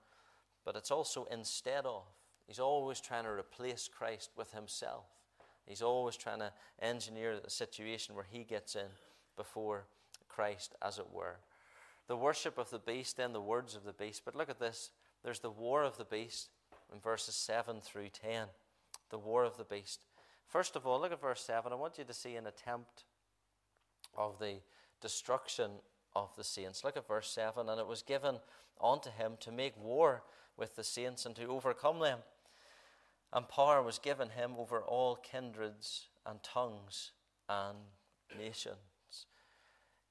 [0.65, 2.01] but it's also instead of.
[2.47, 5.05] He's always trying to replace Christ with himself.
[5.67, 8.87] He's always trying to engineer a situation where he gets in
[9.37, 9.85] before
[10.27, 11.37] Christ, as it were
[12.09, 14.23] the worship of the beast, then the words of the beast.
[14.25, 14.89] But look at this
[15.23, 16.49] there's the war of the beast
[16.91, 18.47] in verses 7 through 10.
[19.11, 19.99] The war of the beast.
[20.47, 21.71] First of all, look at verse 7.
[21.71, 23.03] I want you to see an attempt
[24.17, 24.55] of the
[25.01, 25.71] destruction
[26.15, 26.83] of the saints.
[26.83, 27.69] Look at verse 7.
[27.69, 28.39] And it was given
[28.81, 30.23] unto him to make war
[30.57, 32.19] with the saints and to overcome them.
[33.31, 37.11] And power was given him over all kindreds and tongues
[37.47, 37.77] and
[38.37, 38.77] nations.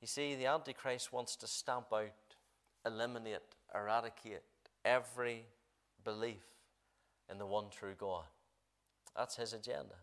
[0.00, 2.12] You see, the Antichrist wants to stamp out,
[2.86, 3.42] eliminate,
[3.74, 4.42] eradicate
[4.84, 5.44] every
[6.04, 6.44] belief
[7.30, 8.24] in the one true God.
[9.16, 9.96] That's his agenda.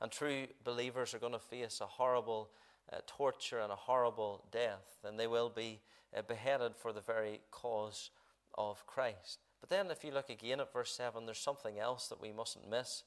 [0.00, 2.50] And true believers are going to face a horrible
[2.92, 5.80] uh, torture and a horrible death, and they will be
[6.16, 8.10] uh, beheaded for the very cause
[8.56, 9.38] of Christ.
[9.60, 12.68] But then, if you look again at verse 7, there's something else that we mustn't
[12.68, 13.02] miss.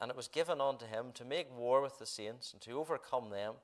[0.00, 3.30] And it was given unto him to make war with the saints and to overcome
[3.30, 3.54] them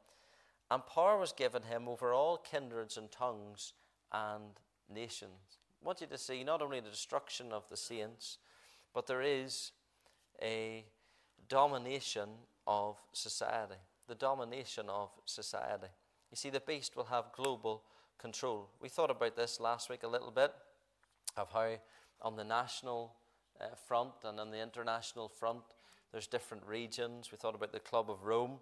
[0.70, 3.72] and power was given him over all kindreds and tongues
[4.12, 4.61] and
[4.92, 5.58] nations.
[5.82, 8.38] I want you to see not only the destruction of the saints,
[8.92, 9.72] but there is
[10.42, 10.84] a
[11.48, 12.28] domination
[12.66, 13.80] of society.
[14.09, 15.88] The domination of society.
[16.31, 17.83] You see, the beast will have global
[18.18, 18.71] control.
[18.81, 20.53] We thought about this last week a little bit
[21.37, 21.77] of how
[22.23, 23.14] on the national
[23.61, 25.62] uh, front and on the international front
[26.11, 27.31] there's different regions.
[27.31, 28.59] We thought about the Club of Rome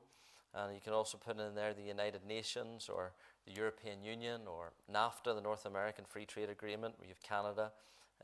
[0.55, 3.13] and you can also put in there the United Nations or
[3.47, 7.73] the European Union or NAFTA, the North American Free Trade Agreement, where you have Canada,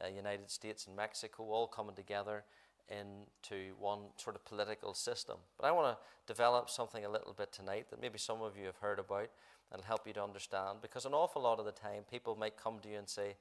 [0.03, 2.45] uh, United States, and Mexico all coming together
[2.89, 5.37] into one sort of political system.
[5.59, 8.67] But I want to develop something a little bit tonight that maybe some of you
[8.67, 9.29] have heard about
[9.71, 12.57] and it'll help you to understand because an awful lot of the time people might
[12.57, 13.37] come to you and say,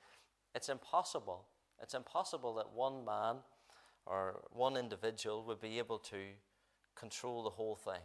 [0.56, 1.46] It's impossible.
[1.82, 3.38] It's impossible that one man
[4.06, 6.18] or one individual would be able to
[6.96, 8.02] control the whole thing.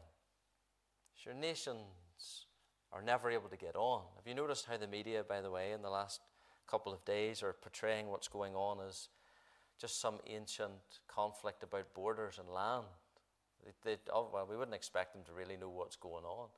[1.14, 2.46] Sure, nations
[2.92, 4.02] are never able to get on.
[4.16, 6.20] Have you noticed how the media, by the way, in the last
[6.66, 9.08] couple of days are portraying what's going on as
[9.78, 12.86] just some ancient conflict about borders and land?
[13.64, 16.48] They, they, oh, well, we wouldn't expect them to really know what's going on.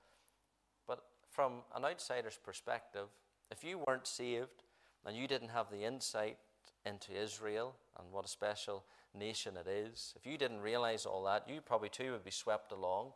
[0.87, 3.09] But from an outsider's perspective,
[3.51, 4.65] if you weren't saved
[5.07, 6.37] and you didn't have the insight
[6.85, 11.49] into Israel and what a special nation it is, if you didn't realize all that,
[11.49, 13.13] you probably too would be swept along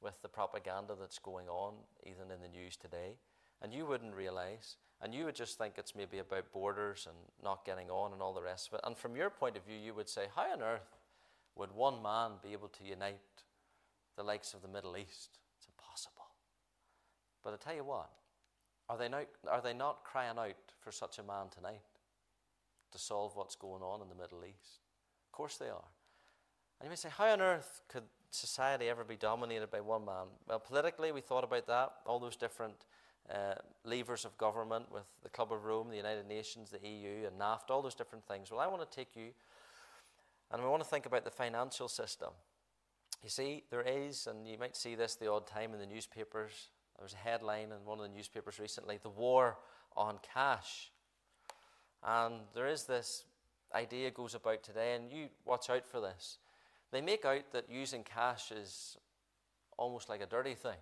[0.00, 3.16] with the propaganda that's going on, even in the news today.
[3.60, 7.64] And you wouldn't realize, and you would just think it's maybe about borders and not
[7.64, 8.80] getting on and all the rest of it.
[8.84, 10.96] And from your point of view, you would say, How on earth
[11.56, 13.18] would one man be able to unite
[14.16, 15.38] the likes of the Middle East?
[15.58, 16.26] It's impossible.
[17.42, 18.10] But I tell you what,
[18.88, 21.82] are they, not, are they not crying out for such a man tonight
[22.92, 24.78] to solve what's going on in the Middle East?
[25.26, 25.88] Of course they are.
[26.80, 30.26] And you may say, how on earth could society ever be dominated by one man?
[30.46, 32.84] Well, politically, we thought about that, all those different
[33.30, 33.54] uh,
[33.84, 37.70] levers of government with the Club of Rome, the United Nations, the EU, and NAFTA,
[37.70, 38.50] all those different things.
[38.50, 39.30] Well, I want to take you
[40.52, 42.30] and we want to think about the financial system.
[43.22, 46.68] You see, there is, and you might see this the odd time in the newspapers.
[46.98, 49.56] There was a headline in one of the newspapers recently the war
[49.96, 50.92] on cash.
[52.04, 53.24] And there is this
[53.74, 56.38] idea goes about today, and you watch out for this.
[56.90, 58.98] They make out that using cash is
[59.78, 60.76] almost like a dirty thing.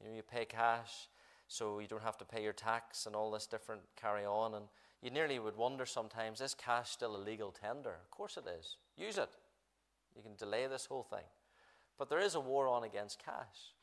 [0.00, 1.08] You know, you pay cash,
[1.48, 4.54] so you don't have to pay your tax and all this different carry on.
[4.54, 4.66] And
[5.02, 7.96] you nearly would wonder sometimes is cash still a legal tender?
[8.02, 8.76] Of course it is.
[8.96, 9.30] Use it.
[10.16, 11.24] You can delay this whole thing.
[11.98, 13.74] But there is a war on against cash.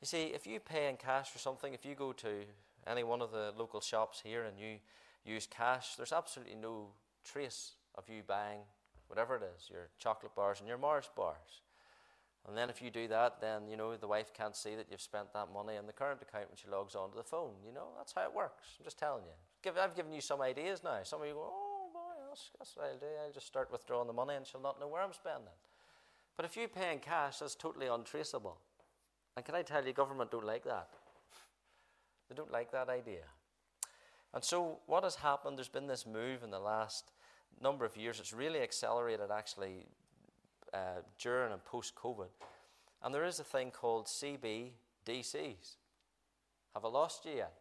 [0.00, 2.44] You see, if you pay in cash for something, if you go to
[2.86, 4.76] any one of the local shops here and you
[5.24, 6.88] use cash, there's absolutely no
[7.24, 8.60] trace of you buying
[9.08, 11.62] whatever it is your chocolate bars and your Mars bars.
[12.46, 15.00] And then if you do that, then you know the wife can't see that you've
[15.00, 17.54] spent that money in the current account when she logs onto the phone.
[17.66, 18.76] You know that's how it works.
[18.78, 19.32] I'm just telling you.
[19.62, 20.98] Give, I've given you some ideas now.
[21.04, 23.06] Some of you go, oh boy, that's, that's what I'll do.
[23.24, 25.56] I'll just start withdrawing the money, and she'll not know where I'm spending it.
[26.36, 28.58] But if you pay in cash, that's totally untraceable.
[29.36, 30.88] And can I tell you, government don't like that.
[32.28, 33.24] They don't like that idea.
[34.32, 35.58] And so, what has happened?
[35.58, 37.12] There's been this move in the last
[37.60, 38.18] number of years.
[38.18, 39.86] It's really accelerated actually
[40.74, 42.28] uh, during and post COVID.
[43.02, 45.76] And there is a thing called CBDCs.
[46.74, 47.52] Have I lost you yet?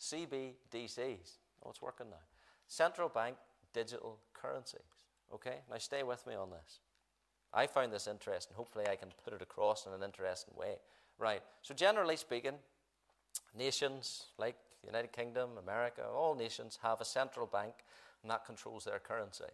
[0.00, 1.38] CBDCs.
[1.64, 2.16] Oh, it's working now.
[2.66, 3.36] Central bank
[3.72, 4.80] digital currencies.
[5.32, 5.58] Okay?
[5.70, 6.80] Now stay with me on this.
[7.52, 8.56] I find this interesting.
[8.56, 10.76] Hopefully, I can put it across in an interesting way.
[11.18, 11.42] Right.
[11.62, 12.54] So, generally speaking,
[13.56, 17.74] nations like the United Kingdom, America, all nations have a central bank,
[18.22, 19.44] and that controls their currency.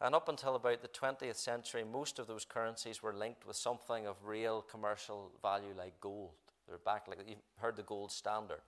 [0.00, 4.06] And up until about the 20th century, most of those currencies were linked with something
[4.06, 6.34] of real commercial value, like gold.
[6.68, 8.60] They're back, like you heard the gold standard.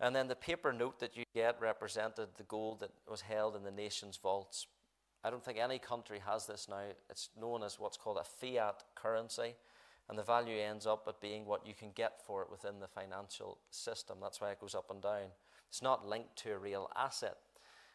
[0.00, 3.64] And then the paper note that you get represented the gold that was held in
[3.64, 4.66] the nation's vaults.
[5.24, 6.84] I don't think any country has this now.
[7.10, 9.54] It's known as what's called a fiat currency,
[10.08, 12.86] and the value ends up at being what you can get for it within the
[12.86, 14.18] financial system.
[14.20, 15.32] That's why it goes up and down.
[15.68, 17.36] It's not linked to a real asset.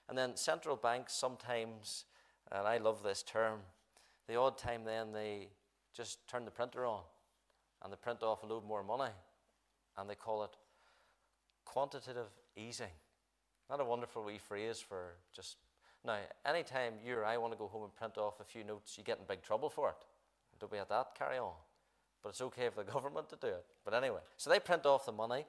[0.09, 2.05] And then central banks sometimes,
[2.53, 3.59] and I love this term,
[4.27, 5.47] the odd time then they
[5.95, 7.01] just turn the printer on
[7.83, 9.11] and they print off a load more money
[9.97, 10.51] and they call it
[11.65, 12.93] quantitative easing.
[13.69, 15.57] Not a wonderful wee phrase for just.
[16.05, 18.97] Now, anytime you or I want to go home and print off a few notes,
[18.97, 19.95] you get in big trouble for it.
[20.59, 21.53] Don't be at that, carry on.
[22.21, 23.65] But it's okay for the government to do it.
[23.85, 25.45] But anyway, so they print off the money,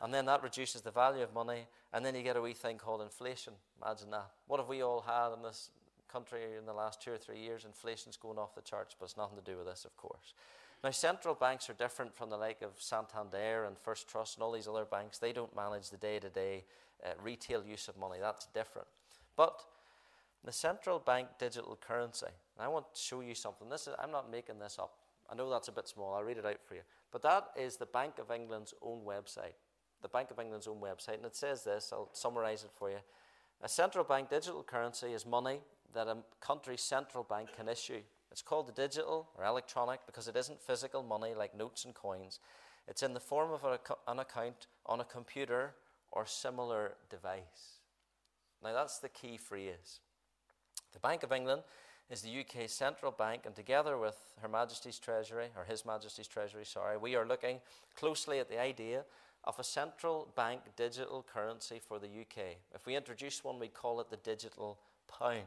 [0.00, 2.78] and then that reduces the value of money, and then you get a wee thing
[2.78, 3.52] called inflation.
[3.82, 4.30] Imagine that.
[4.46, 5.70] What have we all had in this
[6.10, 7.64] country in the last two or three years?
[7.64, 10.34] Inflation's going off the charts, but it's nothing to do with this, of course.
[10.82, 14.52] Now, central banks are different from the like of Santander and First Trust and all
[14.52, 15.18] these other banks.
[15.18, 16.64] They don't manage the day to day
[17.22, 18.18] retail use of money.
[18.20, 18.88] That's different.
[19.36, 19.62] But
[20.44, 22.26] the central bank digital currency,
[22.58, 23.68] I want to show you something.
[23.68, 24.94] This is, I'm not making this up.
[25.30, 26.14] I know that's a bit small.
[26.14, 26.80] I'll read it out for you.
[27.12, 29.54] But that is the Bank of England's own website.
[30.02, 31.16] The Bank of England's own website.
[31.16, 32.98] And it says this I'll summarize it for you.
[33.62, 35.60] A central bank digital currency is money
[35.94, 38.00] that a country's central bank can issue
[38.30, 42.38] it's called the digital or electronic because it isn't physical money like notes and coins.
[42.86, 45.74] It's in the form of an account on a computer
[46.12, 47.80] or similar device.
[48.62, 50.00] Now, that's the key phrase.
[50.92, 51.62] The Bank of England
[52.08, 56.64] is the UK's central bank, and together with Her Majesty's Treasury, or His Majesty's Treasury,
[56.64, 57.60] sorry, we are looking
[57.96, 59.04] closely at the idea
[59.44, 62.56] of a central bank digital currency for the UK.
[62.74, 65.44] If we introduce one, we call it the digital pound.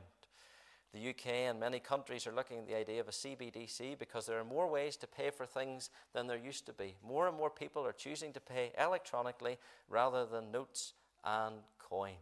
[0.94, 4.40] The UK and many countries are looking at the idea of a CBDC because there
[4.40, 6.96] are more ways to pay for things than there used to be.
[7.06, 9.58] More and more people are choosing to pay electronically
[9.90, 10.94] rather than notes
[11.26, 12.18] and coins.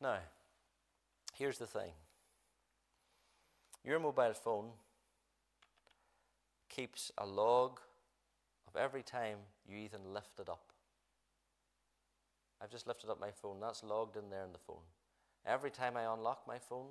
[0.00, 0.18] Now,
[1.34, 1.92] here's the thing
[3.84, 4.70] your mobile phone
[6.70, 7.78] keeps a log
[8.66, 9.36] of every time
[9.68, 10.72] you even lift it up.
[12.62, 14.84] I've just lifted up my phone, that's logged in there in the phone.
[15.46, 16.88] Every time I unlock my phone,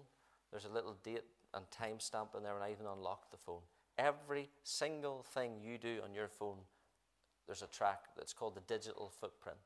[0.51, 1.23] there's a little date
[1.53, 3.61] and timestamp in there when I even unlock the phone.
[3.97, 6.57] Every single thing you do on your phone,
[7.45, 9.57] there's a track that's called the digital footprint.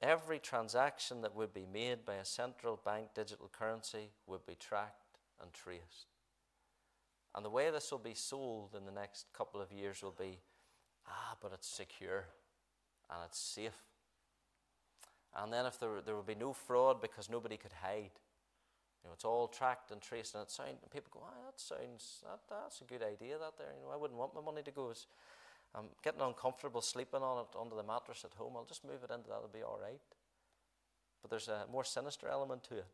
[0.00, 5.18] Every transaction that would be made by a central bank digital currency would be tracked
[5.40, 6.06] and traced.
[7.34, 10.40] And the way this will be sold in the next couple of years will be
[11.06, 12.26] ah, but it's secure
[13.10, 13.91] and it's safe.
[15.34, 18.10] And then if there, there will be no fraud because nobody could hide.
[19.02, 21.58] You know, it's all tracked and traced, and it sound, and people go, ah, that
[21.58, 23.72] sounds, that, that's a good idea, that there.
[23.76, 24.90] You know, I wouldn't want my money to go.
[24.90, 25.06] It's,
[25.74, 28.52] I'm getting uncomfortable sleeping on it under the mattress at home.
[28.56, 30.00] I'll just move it into that, it'll be all right.
[31.20, 32.86] But there's a more sinister element to it.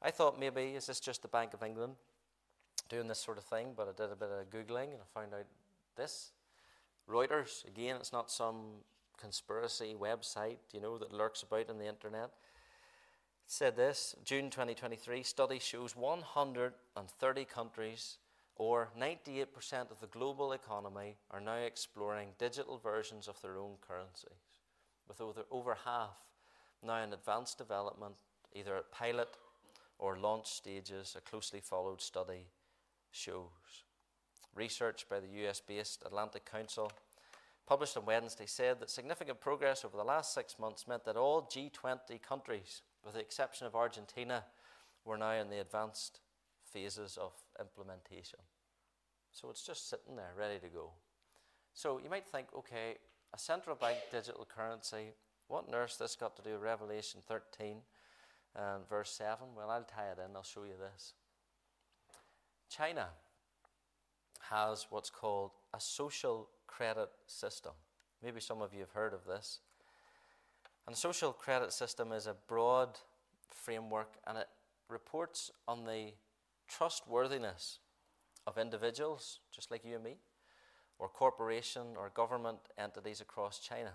[0.00, 1.94] I thought maybe, is this just the Bank of England
[2.88, 3.74] doing this sort of thing?
[3.76, 5.46] But I did a bit of Googling and I found out
[5.96, 6.32] this.
[7.08, 8.82] Reuters, again, it's not some
[9.22, 12.24] conspiracy website, you know, that lurks about in the internet.
[12.24, 12.30] It
[13.46, 18.18] said this June 2023 study shows 130 countries,
[18.56, 19.46] or 98%
[19.90, 24.42] of the global economy, are now exploring digital versions of their own currencies,
[25.08, 26.16] with over, over half
[26.82, 28.16] now in advanced development,
[28.54, 29.28] either at pilot
[29.98, 32.46] or launch stages, a closely followed study
[33.12, 33.84] shows.
[34.54, 36.90] Research by the US based Atlantic Council,
[37.66, 41.42] published on Wednesday, said that significant progress over the last six months meant that all
[41.42, 44.44] G20 countries, with the exception of Argentina,
[45.04, 46.20] were now in the advanced
[46.64, 48.38] phases of implementation.
[49.30, 50.90] So it's just sitting there, ready to go.
[51.74, 52.96] So you might think, okay,
[53.32, 55.14] a central bank digital currency,
[55.48, 57.76] what on earth this got to do with Revelation 13
[58.54, 59.38] and verse 7?
[59.56, 61.14] Well, I'll tie it in, I'll show you this.
[62.68, 63.08] China
[64.50, 67.72] has what's called a social credit system.
[68.22, 69.60] Maybe some of you have heard of this.
[70.86, 72.98] And a social credit system is a broad
[73.50, 74.48] framework and it
[74.88, 76.12] reports on the
[76.68, 77.78] trustworthiness
[78.46, 80.16] of individuals, just like you and me,
[80.98, 83.92] or corporation or government entities across China.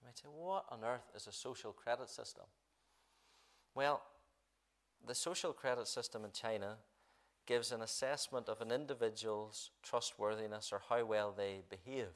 [0.00, 2.44] You might say, what on earth is a social credit system?
[3.74, 4.02] Well,
[5.06, 6.76] the social credit system in China
[7.50, 12.14] gives an assessment of an individual's trustworthiness or how well they behave.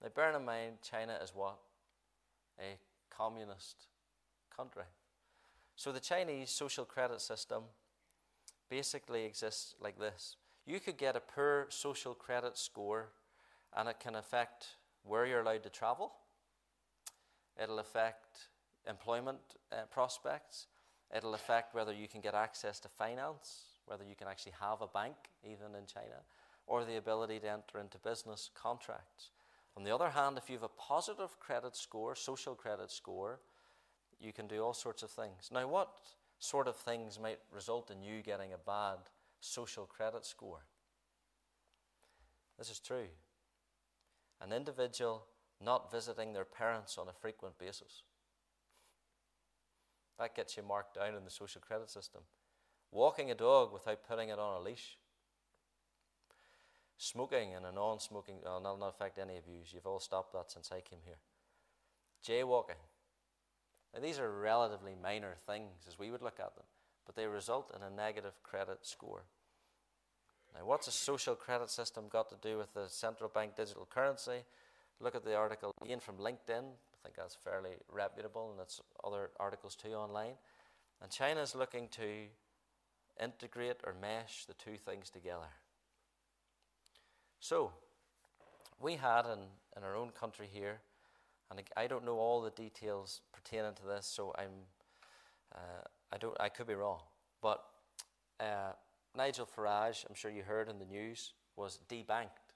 [0.00, 1.58] Now, bear in mind, China is what?
[2.60, 2.78] A
[3.10, 3.88] communist
[4.56, 4.84] country.
[5.74, 7.64] So, the Chinese social credit system
[8.70, 13.08] basically exists like this you could get a poor social credit score,
[13.76, 16.12] and it can affect where you're allowed to travel,
[17.60, 18.46] it'll affect
[18.88, 19.40] employment
[19.72, 20.68] uh, prospects,
[21.12, 24.86] it'll affect whether you can get access to finance whether you can actually have a
[24.86, 26.22] bank, even in China,
[26.66, 29.30] or the ability to enter into business contracts.
[29.76, 33.40] On the other hand, if you have a positive credit score, social credit score,
[34.20, 35.50] you can do all sorts of things.
[35.52, 35.90] Now, what
[36.38, 38.98] sort of things might result in you getting a bad
[39.40, 40.64] social credit score?
[42.58, 43.08] This is true.
[44.40, 45.24] An individual
[45.64, 48.02] not visiting their parents on a frequent basis.
[50.18, 52.22] That gets you marked down in the social credit system
[52.92, 54.96] walking a dog without putting it on a leash,
[56.98, 59.60] smoking in a non smoking, oh, uh, that'll not affect any of you.
[59.66, 61.18] You've all stopped that since I came here.
[62.24, 62.80] Jaywalking.
[63.92, 66.64] Now, these are relatively minor things as we would look at them,
[67.04, 69.24] but they result in a negative credit score.
[70.54, 74.44] Now, what's a social credit system got to do with the central bank digital currency?
[75.00, 76.62] Look at the article again from LinkedIn.
[76.62, 80.34] I think that's fairly reputable, and that's other articles too online.
[81.00, 82.28] And China is looking to
[83.20, 85.50] integrate or mesh the two things together.
[87.40, 87.72] So,
[88.80, 89.40] we had in,
[89.76, 90.80] in our own country here,
[91.50, 94.50] and I don't know all the details pertaining to this, so I'm,
[95.54, 95.82] uh,
[96.12, 97.00] I, don't, I could be wrong.
[97.40, 97.62] But
[98.40, 98.72] uh,
[99.16, 102.54] Nigel Farage, I'm sure you heard in the news, was debanked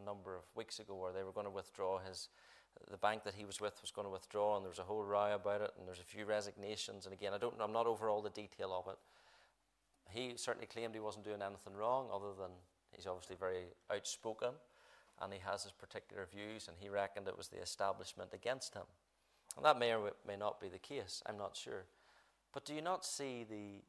[0.00, 2.28] a number of weeks ago, where they were going to withdraw his.
[2.90, 5.02] The bank that he was with was going to withdraw, and there was a whole
[5.02, 7.06] row about it, and there's a few resignations.
[7.06, 8.98] And again, I don't, I'm not over all the detail of it,
[10.10, 12.50] he certainly claimed he wasn't doing anything wrong, other than
[12.92, 14.52] he's obviously very outspoken
[15.20, 18.84] and he has his particular views, and he reckoned it was the establishment against him.
[19.56, 21.86] And that may or may not be the case, I'm not sure.
[22.52, 23.82] But do you not see the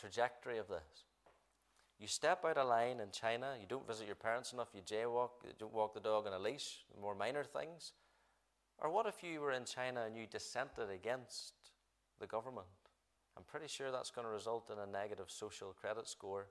[0.00, 1.04] trajectory of this?
[1.98, 5.30] You step out of line in China, you don't visit your parents enough, you jaywalk,
[5.44, 7.92] you don't walk the dog on a leash, more minor things.
[8.78, 11.54] Or what if you were in China and you dissented against
[12.20, 12.66] the government?
[13.36, 16.46] I'm pretty sure that's going to result in a negative social credit score.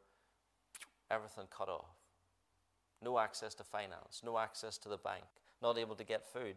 [1.09, 1.95] Everything cut off.
[3.01, 5.23] No access to finance, no access to the bank,
[5.61, 6.55] not able to get food.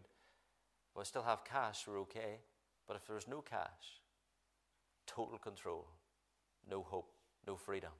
[0.97, 2.41] We still have cash, we're okay.
[2.87, 4.01] But if there's no cash,
[5.07, 5.87] total control,
[6.71, 7.13] no hope,
[7.47, 7.91] no freedom.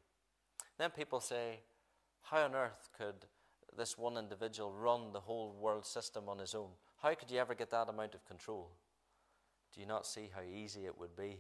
[0.79, 1.61] Then people say,
[2.23, 3.15] how on earth could
[3.77, 6.71] this one individual run the whole world system on his own?
[7.03, 8.71] How could you ever get that amount of control?
[9.75, 11.39] Do you not see how easy it would be?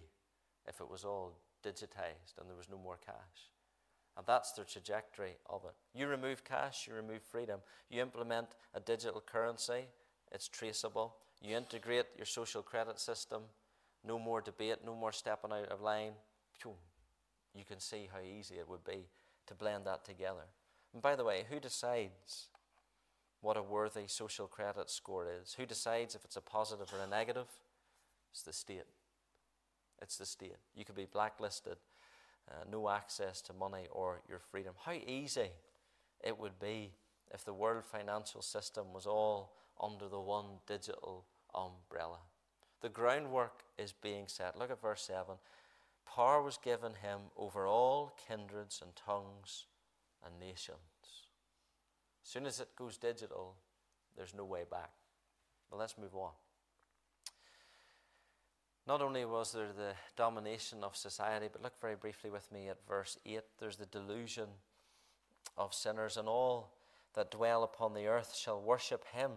[0.68, 1.32] If it was all
[1.64, 3.50] digitized and there was no more cash.
[4.16, 5.74] And that's the trajectory of it.
[5.98, 7.60] You remove cash, you remove freedom.
[7.90, 9.84] You implement a digital currency,
[10.32, 11.16] it's traceable.
[11.42, 13.42] You integrate your social credit system,
[14.04, 16.12] no more debate, no more stepping out of line.
[17.54, 19.06] You can see how easy it would be
[19.46, 20.44] to blend that together.
[20.92, 22.48] And by the way, who decides
[23.40, 25.54] what a worthy social credit score is?
[25.54, 27.46] Who decides if it's a positive or a negative?
[28.32, 28.84] It's the state.
[30.00, 30.56] It's the state.
[30.74, 31.76] You could be blacklisted,
[32.50, 34.74] uh, no access to money or your freedom.
[34.84, 35.50] How easy
[36.22, 36.92] it would be
[37.32, 41.24] if the world financial system was all under the one digital
[41.54, 42.18] umbrella.
[42.82, 44.58] The groundwork is being set.
[44.58, 45.36] Look at verse 7.
[46.06, 49.66] Power was given him over all kindreds and tongues
[50.24, 50.78] and nations.
[52.24, 53.56] As soon as it goes digital,
[54.16, 54.90] there's no way back.
[55.70, 56.32] But let's move on.
[58.86, 62.86] Not only was there the domination of society, but look very briefly with me at
[62.86, 63.40] verse 8.
[63.58, 64.48] There's the delusion
[65.58, 66.72] of sinners, and all
[67.14, 69.32] that dwell upon the earth shall worship him,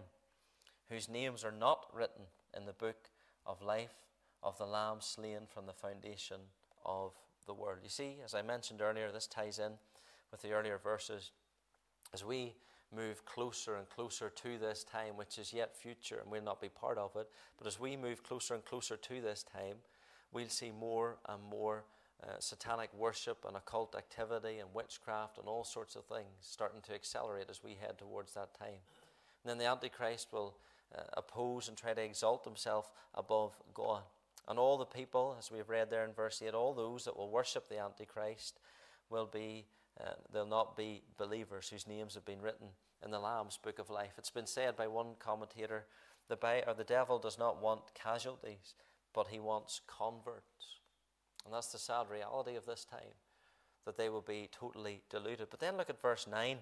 [0.88, 2.22] whose names are not written
[2.56, 3.10] in the book
[3.44, 3.94] of life
[4.42, 6.40] of the Lamb slain from the foundation
[6.84, 7.12] of
[7.46, 7.78] the world.
[7.82, 9.72] You see, as I mentioned earlier, this ties in
[10.30, 11.32] with the earlier verses.
[12.14, 12.54] As we
[12.94, 16.68] move closer and closer to this time, which is yet future and we'll not be
[16.68, 17.28] part of it,
[17.58, 19.76] but as we move closer and closer to this time,
[20.32, 21.84] we'll see more and more
[22.22, 26.94] uh, satanic worship and occult activity and witchcraft and all sorts of things starting to
[26.94, 28.80] accelerate as we head towards that time.
[29.42, 30.56] And then the Antichrist will
[30.94, 34.02] uh, oppose and try to exalt himself above God.
[34.48, 37.30] And all the people, as we've read there in verse 8, all those that will
[37.30, 38.58] worship the Antichrist
[39.08, 39.64] will be,
[39.98, 42.68] uh, they'll not be believers whose names have been written
[43.04, 44.12] in the Lamb's book of life.
[44.18, 45.86] It's been said by one commentator
[46.28, 46.36] the,
[46.66, 48.74] or the devil does not want casualties,
[49.14, 50.78] but he wants converts.
[51.44, 53.16] And that's the sad reality of this time,
[53.84, 55.48] that they will be totally deluded.
[55.50, 56.58] But then look at verse 9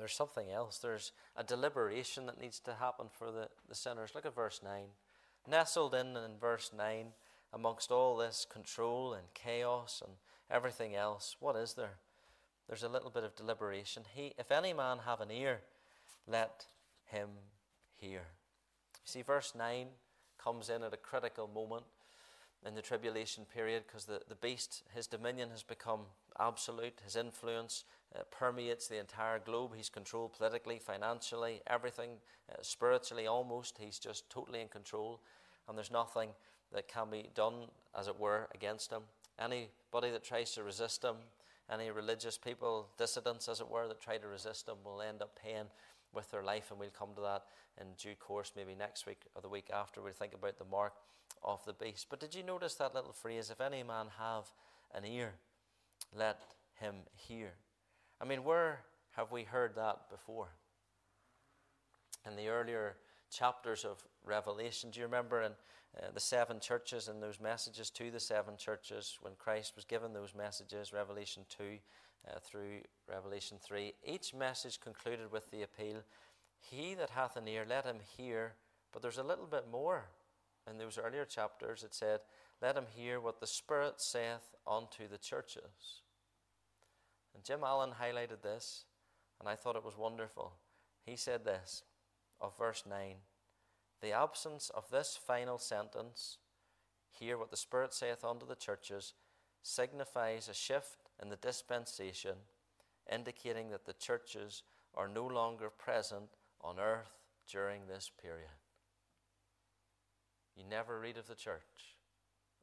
[0.00, 0.78] there's something else.
[0.78, 4.12] There's a deliberation that needs to happen for the, the sinners.
[4.14, 4.72] Look at verse 9.
[5.46, 7.08] Nestled in in verse 9,
[7.52, 10.14] amongst all this control and chaos and
[10.50, 11.98] everything else, what is there?
[12.70, 14.04] There's a little bit of deliberation.
[14.14, 15.62] He, if any man have an ear,
[16.28, 16.66] let
[17.06, 17.30] him
[17.96, 18.20] hear.
[18.20, 19.88] You see, verse 9
[20.38, 21.82] comes in at a critical moment
[22.64, 26.02] in the tribulation period because the, the beast, his dominion has become
[26.38, 27.00] absolute.
[27.04, 27.82] His influence
[28.14, 29.72] uh, permeates the entire globe.
[29.76, 32.10] He's controlled politically, financially, everything,
[32.48, 33.78] uh, spiritually almost.
[33.80, 35.20] He's just totally in control,
[35.68, 36.28] and there's nothing
[36.72, 37.64] that can be done,
[37.98, 39.02] as it were, against him.
[39.40, 41.16] Anybody that tries to resist him,
[41.72, 45.38] any religious people, dissidents, as it were, that try to resist him, will end up
[45.40, 45.66] paying
[46.12, 47.44] with their life, and we'll come to that
[47.80, 50.02] in due course, maybe next week or the week after.
[50.02, 50.94] We'll think about the mark
[51.44, 52.06] of the beast.
[52.10, 54.46] But did you notice that little phrase, if any man have
[54.94, 55.34] an ear,
[56.16, 56.42] let
[56.80, 57.52] him hear?
[58.20, 58.80] I mean, where
[59.12, 60.48] have we heard that before?
[62.26, 62.96] In the earlier
[63.30, 68.10] chapters of Revelation, do you remember in uh, the seven churches and those messages to
[68.10, 71.64] the seven churches when Christ was given those messages, Revelation 2
[72.28, 73.94] uh, through Revelation 3?
[74.04, 76.02] Each message concluded with the appeal
[76.58, 78.54] He that hath an ear, let him hear.
[78.92, 80.04] But there's a little bit more
[80.68, 82.20] in those earlier chapters, it said,
[82.60, 86.02] Let him hear what the Spirit saith unto the churches.
[87.34, 88.84] And Jim Allen highlighted this,
[89.38, 90.52] and I thought it was wonderful.
[91.04, 91.82] He said this
[92.40, 93.16] of verse 9
[94.00, 96.38] The absence of this final sentence,
[97.10, 99.14] hear what the Spirit saith unto the churches,
[99.62, 102.36] signifies a shift in the dispensation,
[103.12, 104.62] indicating that the churches
[104.94, 106.30] are no longer present
[106.60, 107.18] on earth
[107.50, 108.48] during this period.
[110.56, 111.96] You never read of the church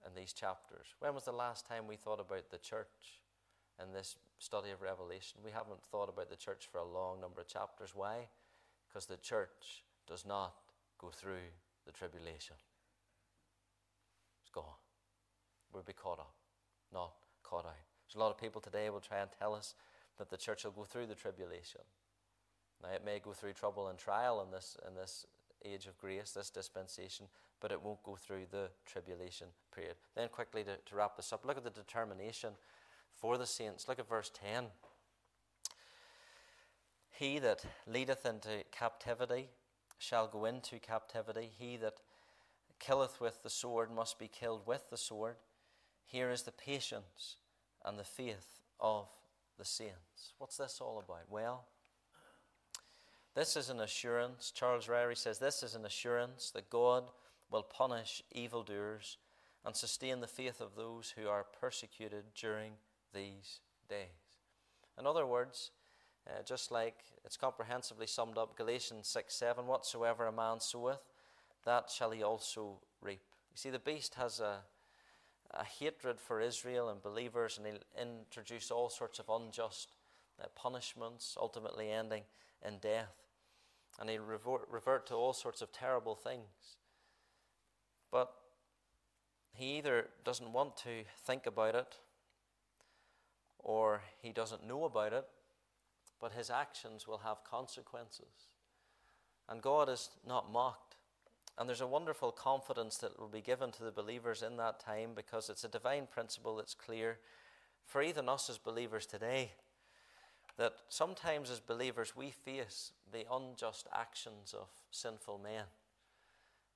[0.06, 0.88] in these chapters.
[1.00, 3.22] When was the last time we thought about the church
[3.82, 5.40] in this study of Revelation?
[5.44, 7.92] We haven't thought about the church for a long number of chapters.
[7.96, 8.28] Why?
[8.98, 10.56] Because the church does not
[10.98, 11.54] go through
[11.86, 12.56] the tribulation.
[14.42, 14.64] It's gone.
[15.72, 16.34] We'll be caught up,
[16.92, 17.76] not caught out.
[18.08, 19.76] There's a lot of people today will try and tell us
[20.18, 21.82] that the church will go through the tribulation.
[22.82, 25.28] Now, it may go through trouble and trial in this, in this
[25.64, 27.28] age of grace, this dispensation,
[27.62, 29.98] but it won't go through the tribulation period.
[30.16, 32.54] Then, quickly to, to wrap this up, look at the determination
[33.14, 33.88] for the saints.
[33.88, 34.66] Look at verse 10.
[37.18, 39.50] He that leadeth into captivity
[39.98, 41.50] shall go into captivity.
[41.58, 41.96] He that
[42.80, 45.38] killeth with the sword must be killed with the sword.
[46.06, 47.38] Here is the patience
[47.84, 49.08] and the faith of
[49.58, 50.34] the saints.
[50.38, 51.24] What's this all about?
[51.28, 51.66] Well,
[53.34, 54.52] this is an assurance.
[54.52, 57.06] Charles Ryrie says this is an assurance that God
[57.50, 59.18] will punish evildoers
[59.66, 62.74] and sustain the faith of those who are persecuted during
[63.12, 64.38] these days.
[65.00, 65.72] In other words,
[66.28, 71.02] uh, just like it's comprehensively summed up, Galatians 6 7, whatsoever a man soweth,
[71.66, 73.22] that shall he also reap.
[73.52, 74.60] You see, the beast has a,
[75.52, 79.90] a hatred for Israel and believers, and he'll introduce all sorts of unjust
[80.42, 82.24] uh, punishments, ultimately ending
[82.66, 83.14] in death.
[84.00, 86.78] And he'll revert, revert to all sorts of terrible things.
[88.12, 88.32] But
[89.54, 91.98] he either doesn't want to think about it
[93.60, 95.26] or he doesn't know about it,
[96.20, 98.52] but his actions will have consequences.
[99.50, 100.96] And God is not mocked.
[101.58, 105.12] And there's a wonderful confidence that will be given to the believers in that time
[105.16, 107.18] because it's a divine principle that's clear
[107.86, 109.52] for even us as believers today.
[110.58, 115.66] That sometimes as believers we face the unjust actions of sinful men.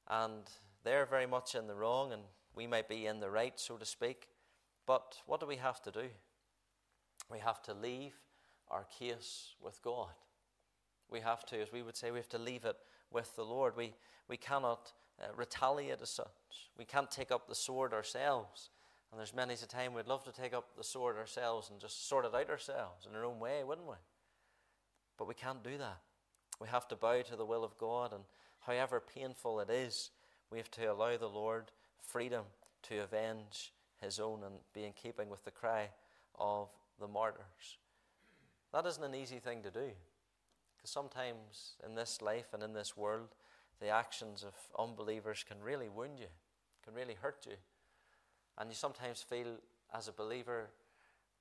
[0.07, 0.43] And
[0.83, 2.23] they're very much in the wrong, and
[2.55, 4.27] we might be in the right, so to speak.
[4.87, 6.09] But what do we have to do?
[7.29, 8.15] We have to leave
[8.71, 10.13] our case with God.
[11.09, 12.77] We have to, as we would say, we have to leave it
[13.11, 13.75] with the Lord.
[13.75, 13.93] We,
[14.27, 16.69] we cannot uh, retaliate as such.
[16.77, 18.69] We can't take up the sword ourselves.
[19.11, 22.07] And there's many a time we'd love to take up the sword ourselves and just
[22.07, 23.95] sort it out ourselves in our own way, wouldn't we?
[25.17, 25.99] But we can't do that.
[26.61, 28.23] We have to bow to the will of God, and
[28.61, 30.11] however painful it is,
[30.49, 32.45] we have to allow the Lord freedom
[32.83, 35.89] to avenge his own and be in keeping with the cry
[36.39, 36.69] of
[36.99, 37.77] the martyrs.
[38.73, 39.91] That isn't an easy thing to do.
[40.77, 43.35] Because sometimes in this life and in this world,
[43.79, 46.27] the actions of unbelievers can really wound you,
[46.83, 47.55] can really hurt you.
[48.57, 49.57] And you sometimes feel,
[49.93, 50.69] as a believer,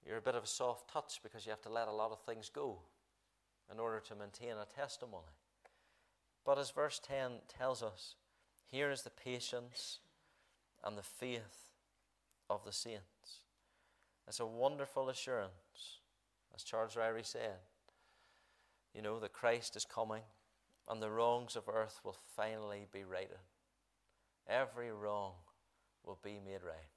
[0.07, 2.21] you're a bit of a soft touch because you have to let a lot of
[2.21, 2.79] things go
[3.73, 5.25] in order to maintain a testimony.
[6.45, 8.15] But as verse 10 tells us,
[8.71, 9.99] here is the patience
[10.83, 11.73] and the faith
[12.49, 13.45] of the saints.
[14.27, 15.51] It's a wonderful assurance,
[16.61, 17.59] as Charles Ryrie said.
[18.95, 20.23] You know, that Christ is coming
[20.89, 23.39] and the wrongs of earth will finally be righted.
[24.49, 25.33] Every wrong
[26.05, 26.91] will be made right.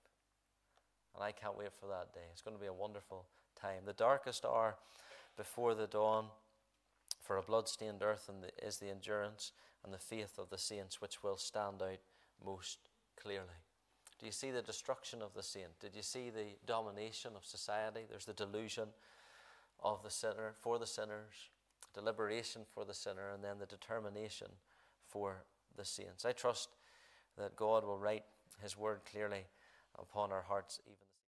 [1.15, 2.25] And I can't wait for that day.
[2.31, 3.25] It's going to be a wonderful
[3.59, 3.83] time.
[3.85, 4.75] The darkest hour
[5.37, 6.25] before the dawn
[7.21, 8.29] for a blood-stained earth
[8.61, 9.51] is the endurance
[9.83, 11.99] and the faith of the saints, which will stand out
[12.43, 12.79] most
[13.21, 13.45] clearly.
[14.19, 15.79] Do you see the destruction of the saint?
[15.79, 18.01] Did you see the domination of society?
[18.09, 18.87] There's the delusion
[19.83, 21.49] of the sinner for the sinners,
[21.93, 24.47] deliberation for the sinner, and then the determination
[25.07, 25.43] for
[25.75, 26.25] the saints.
[26.25, 26.69] I trust
[27.37, 28.23] that God will write
[28.61, 29.45] His word clearly
[29.99, 31.12] upon our hearts even.